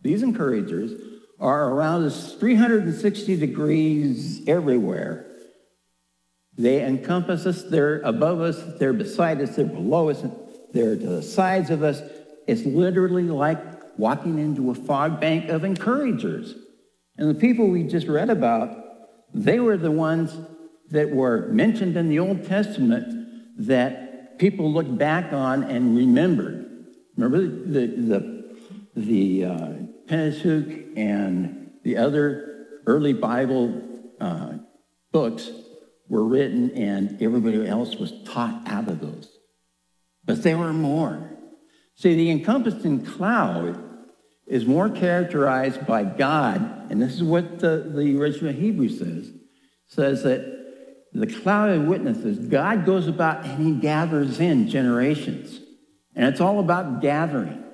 [0.00, 0.92] these encouragers
[1.38, 5.26] are around us 360 degrees everywhere.
[6.56, 10.24] They encompass us, they're above us, they're beside us, they're below us,
[10.72, 12.00] they're to the sides of us.
[12.46, 16.54] It's literally like walking into a fog bank of encouragers.
[17.18, 18.76] And the people we just read about,
[19.34, 20.36] they were the ones
[20.90, 24.05] that were mentioned in the Old Testament that
[24.38, 26.86] people looked back on and remembered.
[27.16, 28.56] Remember the, the,
[28.94, 29.72] the uh,
[30.06, 33.82] Pentateuch and the other early Bible
[34.20, 34.54] uh,
[35.12, 35.50] books
[36.08, 39.38] were written, and everybody else was taught out of those.
[40.24, 41.30] But there were more.
[41.94, 43.82] See, the encompassing cloud
[44.46, 49.32] is more characterized by God, and this is what the, the original Hebrew says,
[49.88, 50.65] says that
[51.16, 55.60] the cloud of witnesses, God goes about and he gathers in generations.
[56.14, 57.64] And it's all about gathering.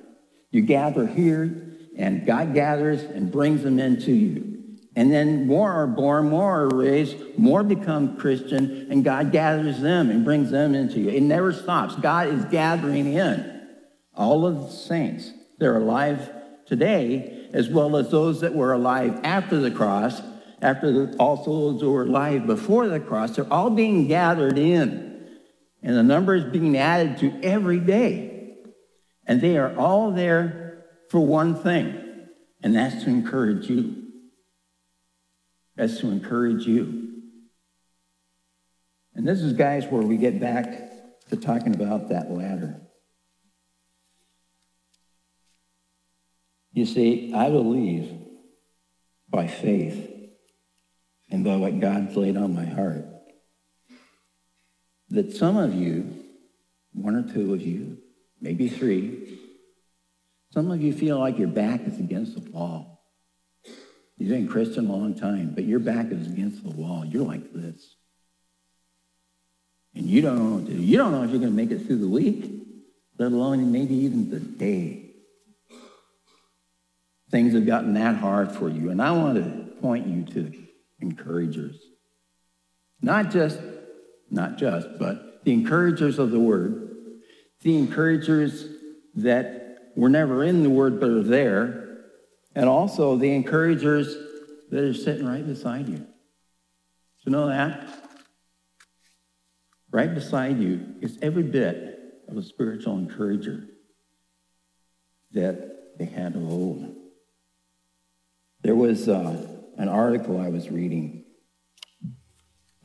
[0.51, 4.53] You gather here, and God gathers and brings them into you.
[4.95, 10.09] And then more are born, more are raised, more become Christian, and God gathers them
[10.09, 11.09] and brings them into you.
[11.09, 11.95] It never stops.
[11.95, 13.67] God is gathering in
[14.15, 16.29] all of the saints that are alive
[16.65, 20.21] today, as well as those that were alive after the cross,
[20.63, 23.35] after also those who were alive before the cross.
[23.35, 25.27] They're all being gathered in,
[25.83, 28.55] and the number is being added to every day.
[29.25, 32.27] And they are all there for one thing,
[32.63, 34.03] and that's to encourage you.
[35.75, 37.09] That's to encourage you.
[39.15, 40.89] And this is, guys, where we get back
[41.29, 42.81] to talking about that ladder.
[46.71, 48.11] You see, I believe
[49.29, 50.12] by faith
[51.33, 53.05] and by what God's laid on my heart
[55.09, 56.13] that some of you,
[56.93, 57.97] one or two of you,
[58.39, 59.39] maybe three,
[60.51, 63.03] some of you feel like your back is against the wall.
[64.17, 67.03] You've been Christian a long time, but your back is against the wall.
[67.03, 67.95] You're like this.
[69.95, 70.81] And you don't know what to do.
[70.81, 72.45] You don't know if you're going to make it through the week,
[73.17, 75.15] let alone maybe even the day
[77.31, 78.91] things have gotten that hard for you.
[78.91, 80.63] And I want to point you to
[81.03, 81.77] encouragers.
[83.01, 83.59] Not just,
[84.31, 86.95] not just, but the encouragers of the word,
[87.61, 88.65] the encouragers
[89.15, 91.99] that were never in the word but are there,
[92.55, 94.15] and also the encouragers
[94.71, 96.07] that are sitting right beside you.
[97.25, 97.87] you know that?
[99.91, 103.67] Right beside you is every bit of a spiritual encourager
[105.33, 106.95] that they had of old.
[108.61, 109.45] There was uh,
[109.77, 111.25] an article I was reading,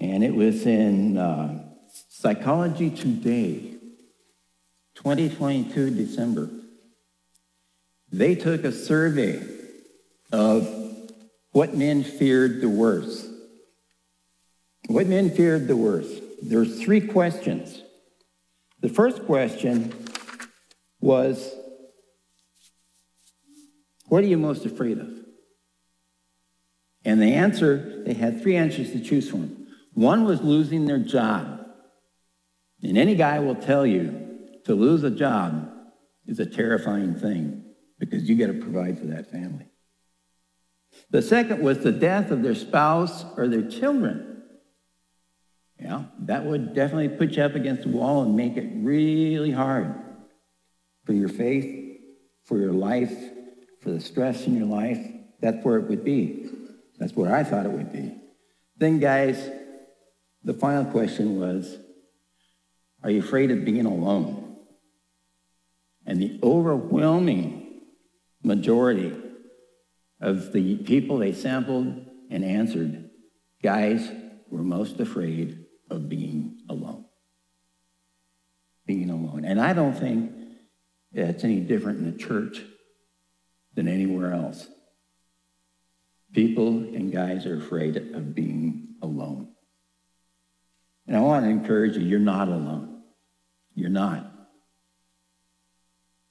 [0.00, 1.64] and it was in uh,
[2.08, 3.74] Psychology Today,
[4.94, 6.50] 2022, December.
[8.10, 9.42] They took a survey
[10.32, 10.68] of
[11.52, 13.28] what men feared the worst.
[14.86, 16.22] What men feared the worst.
[16.42, 17.82] There's three questions.
[18.80, 19.92] The first question
[21.00, 21.52] was,
[24.06, 25.17] what are you most afraid of?
[27.08, 29.66] And the answer, they had three answers to choose from.
[29.94, 31.64] One was losing their job.
[32.82, 34.36] And any guy will tell you
[34.66, 35.70] to lose a job
[36.26, 37.64] is a terrifying thing
[37.98, 39.70] because you got to provide for that family.
[41.08, 44.42] The second was the death of their spouse or their children.
[45.80, 49.94] Yeah, that would definitely put you up against the wall and make it really hard
[51.06, 52.02] for your faith,
[52.44, 53.16] for your life,
[53.80, 55.00] for the stress in your life.
[55.40, 56.50] That's where it would be.
[56.98, 58.16] That's where I thought it would be.
[58.76, 59.50] Then, guys,
[60.44, 61.78] the final question was
[63.02, 64.56] Are you afraid of being alone?
[66.06, 67.82] And the overwhelming
[68.42, 69.14] majority
[70.20, 73.10] of the people they sampled and answered,
[73.62, 74.10] guys
[74.50, 77.04] were most afraid of being alone.
[78.86, 79.44] Being alone.
[79.44, 80.32] And I don't think
[81.12, 82.62] it's any different in the church
[83.74, 84.66] than anywhere else.
[86.32, 89.48] People and guys are afraid of being alone.
[91.06, 93.02] And I want to encourage you, you're not alone.
[93.74, 94.30] You're not.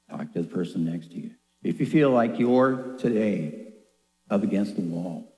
[0.10, 1.32] Talk to the person next to you.
[1.64, 3.74] If you feel like you're today
[4.30, 5.36] up against the wall,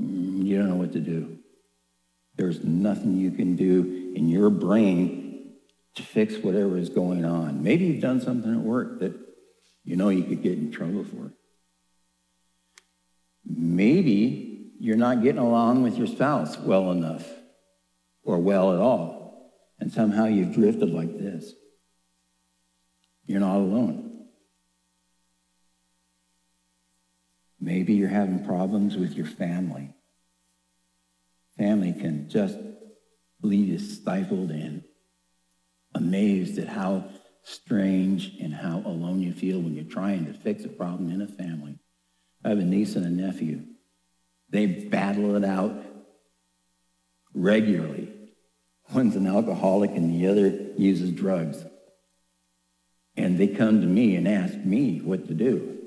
[0.00, 1.38] mm, you don't know what to do.
[2.36, 5.52] There's nothing you can do in your brain
[5.94, 7.62] to fix whatever is going on.
[7.62, 9.14] Maybe you've done something at work that
[9.84, 11.32] you know you could get in trouble for.
[13.48, 17.26] Maybe you're not getting along with your spouse well enough
[18.22, 21.52] or well at all, and somehow you've drifted like this.
[23.24, 24.26] You're not alone.
[27.60, 29.94] Maybe you're having problems with your family.
[31.56, 32.56] Family can just
[33.42, 34.82] leave you stifled and
[35.94, 37.08] amazed at how
[37.42, 41.26] strange and how alone you feel when you're trying to fix a problem in a
[41.26, 41.78] family.
[42.44, 43.62] I have a niece and a nephew.
[44.50, 45.84] They battle it out
[47.34, 48.12] regularly.
[48.94, 51.64] One's an alcoholic and the other uses drugs.
[53.16, 55.78] And they come to me and ask me what to do.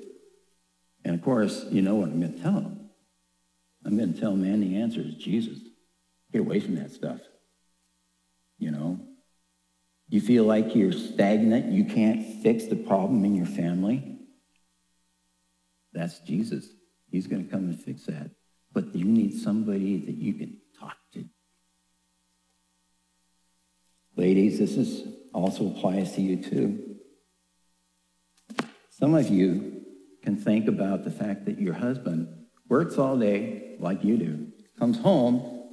[1.06, 2.89] And of course, you know what I'm going to tell them.
[3.86, 5.60] I'm going to tell them, man, the answer is Jesus.
[6.34, 7.22] Get away from that stuff.
[8.58, 9.00] You know?
[10.10, 14.19] You feel like you're stagnant, you can't fix the problem in your family.
[16.00, 16.70] That's Jesus.
[17.12, 18.32] He's going to come and fix that.
[18.72, 21.26] But you need somebody that you can talk to.
[24.16, 26.95] Ladies, this is also applies to you too.
[28.89, 29.82] Some of you
[30.24, 32.30] can think about the fact that your husband
[32.70, 34.47] works all day like you do,
[34.78, 35.66] comes home,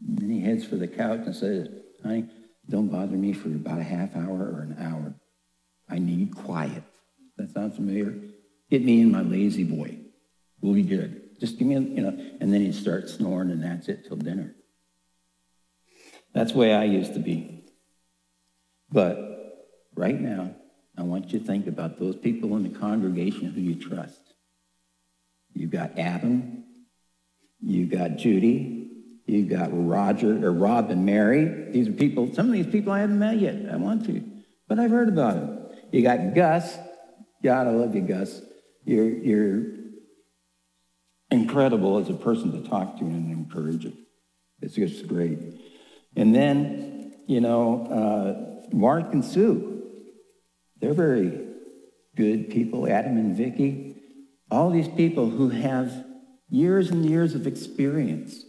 [0.00, 1.68] and he heads for the couch and says,
[2.02, 2.26] honey,
[2.70, 5.14] don't bother me for about a half hour or an hour.
[5.90, 6.82] I need quiet.
[7.36, 8.14] That sounds familiar?
[8.70, 9.98] Get me in my lazy boy.
[10.60, 11.38] We'll be good.
[11.40, 14.16] Just give me, a, you know, and then he'd start snoring and that's it till
[14.16, 14.54] dinner.
[16.32, 17.64] That's the way I used to be.
[18.90, 19.18] But
[19.94, 20.54] right now,
[20.98, 24.34] I want you to think about those people in the congregation who you trust.
[25.52, 26.64] You've got Adam,
[27.60, 28.90] you've got Judy,
[29.26, 31.70] you've got Roger or Rob and Mary.
[31.70, 33.56] These are people, some of these people I haven't met yet.
[33.70, 34.22] I want to,
[34.68, 35.66] but I've heard about them.
[35.92, 36.76] You got Gus.
[37.42, 38.40] God, I love you, Gus.
[38.86, 39.62] You're, you're
[41.30, 43.92] incredible as a person to talk to and encourage.
[44.62, 45.38] It's just great.
[46.14, 49.82] And then, you know, uh, Mark and Sue,
[50.80, 51.46] they're very
[52.14, 52.88] good people.
[52.88, 53.96] Adam and Vicky,
[54.52, 56.06] all these people who have
[56.48, 58.44] years and years of experience.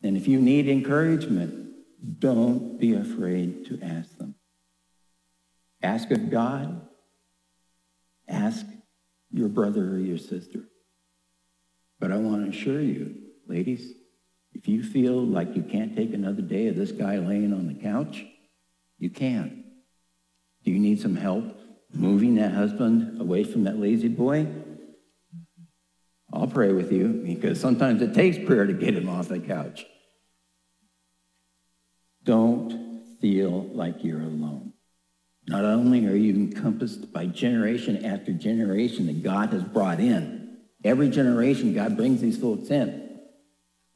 [0.00, 1.72] And if you need encouragement,
[2.20, 4.36] don't be afraid to ask them.
[5.82, 6.86] Ask of God,
[8.28, 8.66] Ask
[9.32, 10.64] your brother or your sister.
[11.98, 13.16] But I want to assure you,
[13.46, 13.92] ladies,
[14.52, 17.74] if you feel like you can't take another day of this guy laying on the
[17.74, 18.24] couch,
[18.98, 19.64] you can.
[20.64, 21.58] Do you need some help
[21.92, 24.46] moving that husband away from that lazy boy?
[26.32, 29.86] I'll pray with you because sometimes it takes prayer to get him off the couch.
[32.22, 34.73] Don't feel like you're alone.
[35.46, 41.10] Not only are you encompassed by generation after generation that God has brought in, every
[41.10, 43.20] generation God brings these folks in.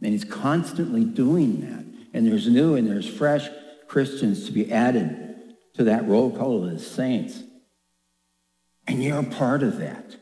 [0.03, 1.85] And he's constantly doing that.
[2.13, 3.49] And there's new and there's fresh
[3.87, 7.43] Christians to be added to that roll call of the saints.
[8.87, 10.17] And you're a part of that.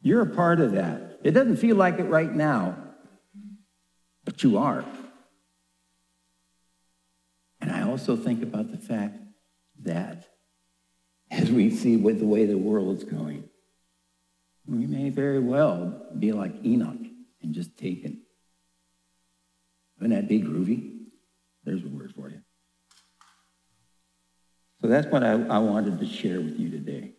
[0.00, 1.18] You're a part of that.
[1.24, 2.76] It doesn't feel like it right now,
[4.24, 4.84] but you are.
[7.60, 9.18] And I also think about the fact
[9.82, 10.26] that
[11.30, 13.44] as we see with the way the world is going,
[14.66, 16.98] We may very well be like Enoch
[17.42, 18.22] and just taken.
[20.00, 20.92] Wouldn't that be groovy?
[21.64, 22.42] There's a word for you.
[24.80, 27.12] So that's what I, I wanted to share with you today.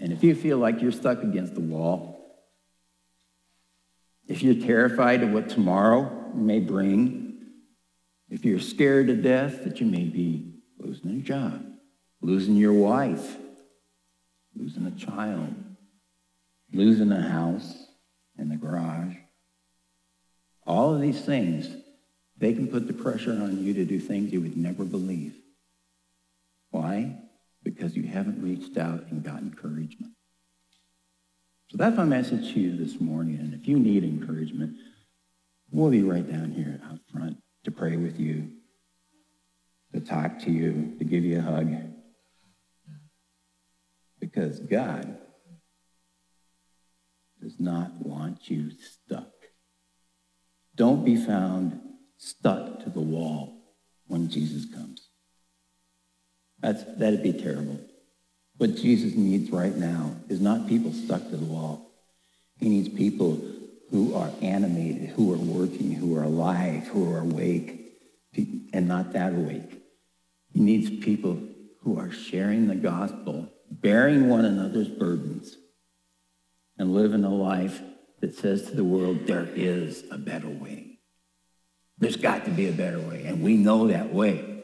[0.00, 2.20] And if you feel like you're stuck against the wall,
[4.28, 7.38] if you're terrified of what tomorrow may bring,
[8.28, 10.49] if you're scared to death that you may be
[10.80, 11.64] losing a job,
[12.20, 13.36] losing your wife,
[14.54, 15.54] losing a child,
[16.72, 17.86] losing a house
[18.38, 19.14] in the garage,
[20.66, 21.68] all of these things,
[22.36, 25.34] they can put the pressure on you to do things you would never believe.
[26.70, 27.16] Why?
[27.62, 30.12] Because you haven't reached out and got encouragement.
[31.68, 33.38] So that's my message to you this morning.
[33.38, 34.76] And if you need encouragement,
[35.70, 38.50] we'll be right down here out front to pray with you,
[39.92, 41.74] to talk to you, to give you a hug.
[44.18, 45.18] Because God
[47.40, 49.32] does not want you stuck.
[50.76, 51.80] Don't be found
[52.18, 53.74] stuck to the wall
[54.06, 55.08] when Jesus comes.
[56.60, 57.80] That's, that'd be terrible.
[58.58, 61.92] What Jesus needs right now is not people stuck to the wall.
[62.58, 63.42] He needs people
[63.90, 67.94] who are animated, who are working, who are alive, who are awake,
[68.72, 69.79] and not that awake.
[70.52, 71.40] He needs people
[71.82, 75.56] who are sharing the gospel, bearing one another's burdens,
[76.78, 77.80] and living a life
[78.20, 80.98] that says to the world, there is a better way.
[81.98, 84.62] There's got to be a better way, and we know that way.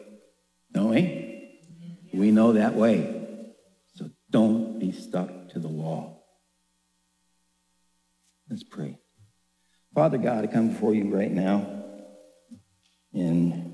[0.72, 1.50] Don't we?
[2.12, 3.26] We know that way.
[3.94, 6.26] So don't be stuck to the wall.
[8.48, 8.98] Let's pray.
[9.94, 11.66] Father God, I come before you right now
[13.12, 13.65] in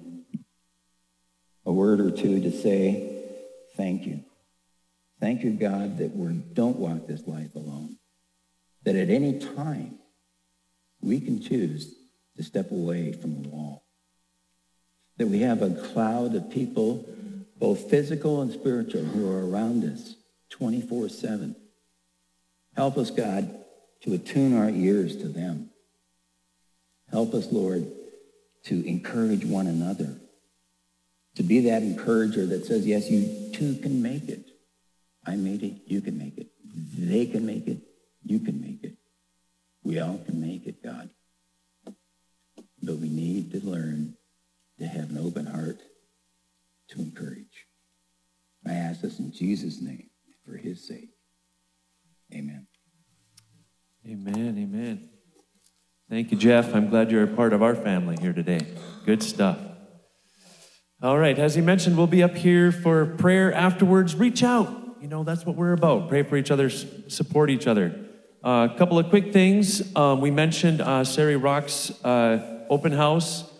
[1.64, 3.22] a word or two to say
[3.76, 4.24] thank you.
[5.20, 7.96] Thank you, God, that we don't walk this life alone.
[8.84, 9.98] That at any time
[11.00, 11.94] we can choose
[12.36, 13.84] to step away from the wall.
[15.18, 17.04] That we have a cloud of people,
[17.56, 20.16] both physical and spiritual, who are around us
[20.50, 21.54] 24 7.
[22.74, 23.54] Help us, God,
[24.02, 25.70] to attune our ears to them.
[27.10, 27.86] Help us, Lord,
[28.64, 30.16] to encourage one another,
[31.36, 34.46] to be that encourager that says, yes, you too can make it.
[35.26, 36.48] I made it, you can make it.
[36.64, 37.78] They can make it,
[38.24, 38.96] you can make it.
[39.82, 41.10] We all can make it, God.
[42.82, 44.16] But we need to learn
[44.78, 45.80] to have an open heart
[46.88, 47.66] to encourage.
[48.66, 50.10] I ask this in Jesus' name
[50.44, 51.10] for his sake.
[52.34, 52.66] Amen.
[54.06, 54.58] Amen.
[54.58, 55.08] Amen.
[56.10, 56.74] Thank you, Jeff.
[56.74, 58.66] I'm glad you're a part of our family here today.
[59.06, 59.58] Good stuff.
[61.02, 64.14] All right, as he mentioned, we'll be up here for prayer afterwards.
[64.14, 64.72] Reach out.
[65.00, 66.08] You know, that's what we're about.
[66.08, 67.98] Pray for each other, support each other.
[68.44, 69.94] Uh, a couple of quick things.
[69.96, 73.50] Um, we mentioned uh, Sari Rock's uh, open house.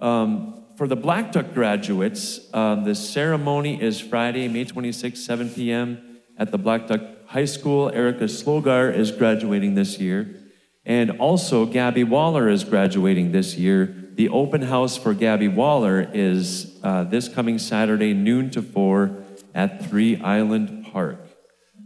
[0.00, 6.50] Um, for the Blackduck graduates, uh, the ceremony is Friday, May 26, 7 p.m at
[6.50, 7.90] the Blackduck High School.
[7.90, 10.40] Erica Slogar is graduating this year.
[10.84, 14.01] And also, Gabby Waller is graduating this year.
[14.14, 19.10] The open house for Gabby Waller is uh, this coming Saturday, noon to 4
[19.54, 21.18] at Three Island Park.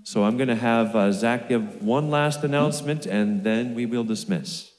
[0.03, 4.03] So I'm going to have uh, Zach give one last announcement and then we will
[4.03, 4.73] dismiss.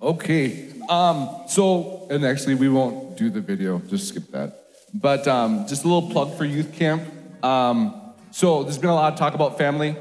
[0.00, 0.70] Okay.
[0.88, 4.64] Um, so, and actually, we won't do the video, just skip that.
[4.94, 7.02] But um, just a little plug for youth camp.
[7.44, 9.94] Um, so there's been a lot of talk about family.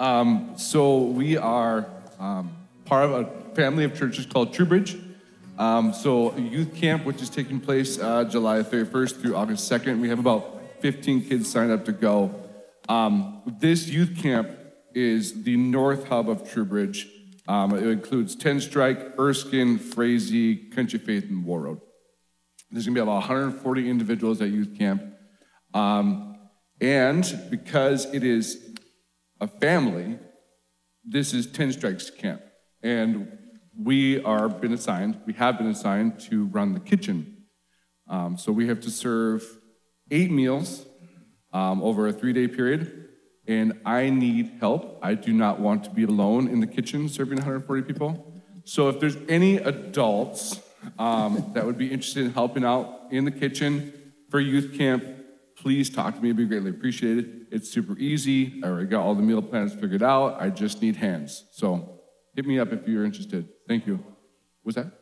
[0.00, 1.86] Um, so we are
[2.18, 5.10] um, part of a family of churches called TrueBridge.
[5.58, 10.00] Um, so youth camp, which is taking place uh, July 31st through August 2nd.
[10.00, 12.34] We have about 15 kids signed up to go.
[12.88, 14.50] Um, this youth camp
[14.94, 17.06] is the north hub of TrueBridge.
[17.48, 21.80] Um, it includes Tenstrike, Erskine, Frazee, Country Faith, and Warroad.
[22.70, 25.02] There's going to be about 140 individuals at youth camp.
[25.74, 26.36] Um,
[26.80, 28.74] and because it is
[29.40, 30.18] a family,
[31.04, 32.42] this is Tenstrike's Camp.
[32.82, 33.38] And
[33.78, 37.44] we are been assigned, we have been assigned to run the kitchen.
[38.08, 39.44] Um, so we have to serve
[40.10, 40.84] eight meals
[41.52, 43.08] um, over a three day period.
[43.46, 44.98] And I need help.
[45.02, 48.32] I do not want to be alone in the kitchen serving 140 people.
[48.64, 50.60] So if there's any adults
[50.98, 53.92] um, that would be interested in helping out in the kitchen
[54.30, 55.04] for youth camp,
[55.56, 56.28] please talk to me.
[56.28, 57.46] It'd be greatly appreciated.
[57.50, 58.60] It's super easy.
[58.62, 60.40] I already got all the meal plans figured out.
[60.40, 61.44] I just need hands.
[61.52, 62.00] So
[62.34, 63.48] hit me up if you're interested.
[63.72, 64.04] Thank you.
[64.62, 64.92] What's that?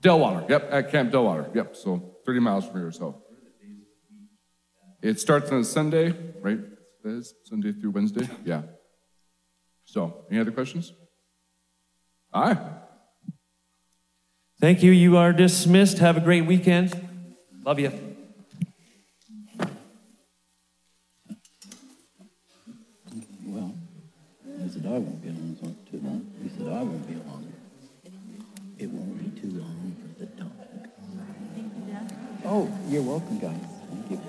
[0.00, 0.48] Delwater.
[0.48, 1.52] Yep, at Camp Delwater.
[1.52, 2.92] Yep, so 30 miles from here.
[2.92, 3.24] So
[5.02, 6.60] it starts on a Sunday, right?
[7.02, 8.28] Fez, Sunday through Wednesday?
[8.44, 8.62] Yeah.
[9.84, 10.92] So, any other questions?
[12.32, 12.58] All right.
[14.60, 14.92] Thank you.
[14.92, 15.98] You are dismissed.
[15.98, 16.94] Have a great weekend.
[17.64, 17.90] Love you.
[23.44, 23.74] Well,
[24.48, 26.26] at least the dog won't be along so too long.
[26.36, 27.52] At least the dog won't be along.
[28.78, 30.52] It won't be too long for the dog.
[32.48, 33.58] Oh, you're welcome, guys.
[33.90, 34.20] Thank you.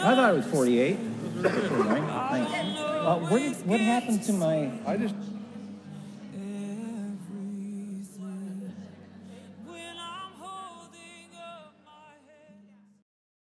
[0.00, 0.96] I thought it was 48.
[0.96, 2.06] 49.
[2.30, 2.52] Thanks.
[2.78, 4.70] Uh, did, what happened to my?
[4.86, 5.16] I just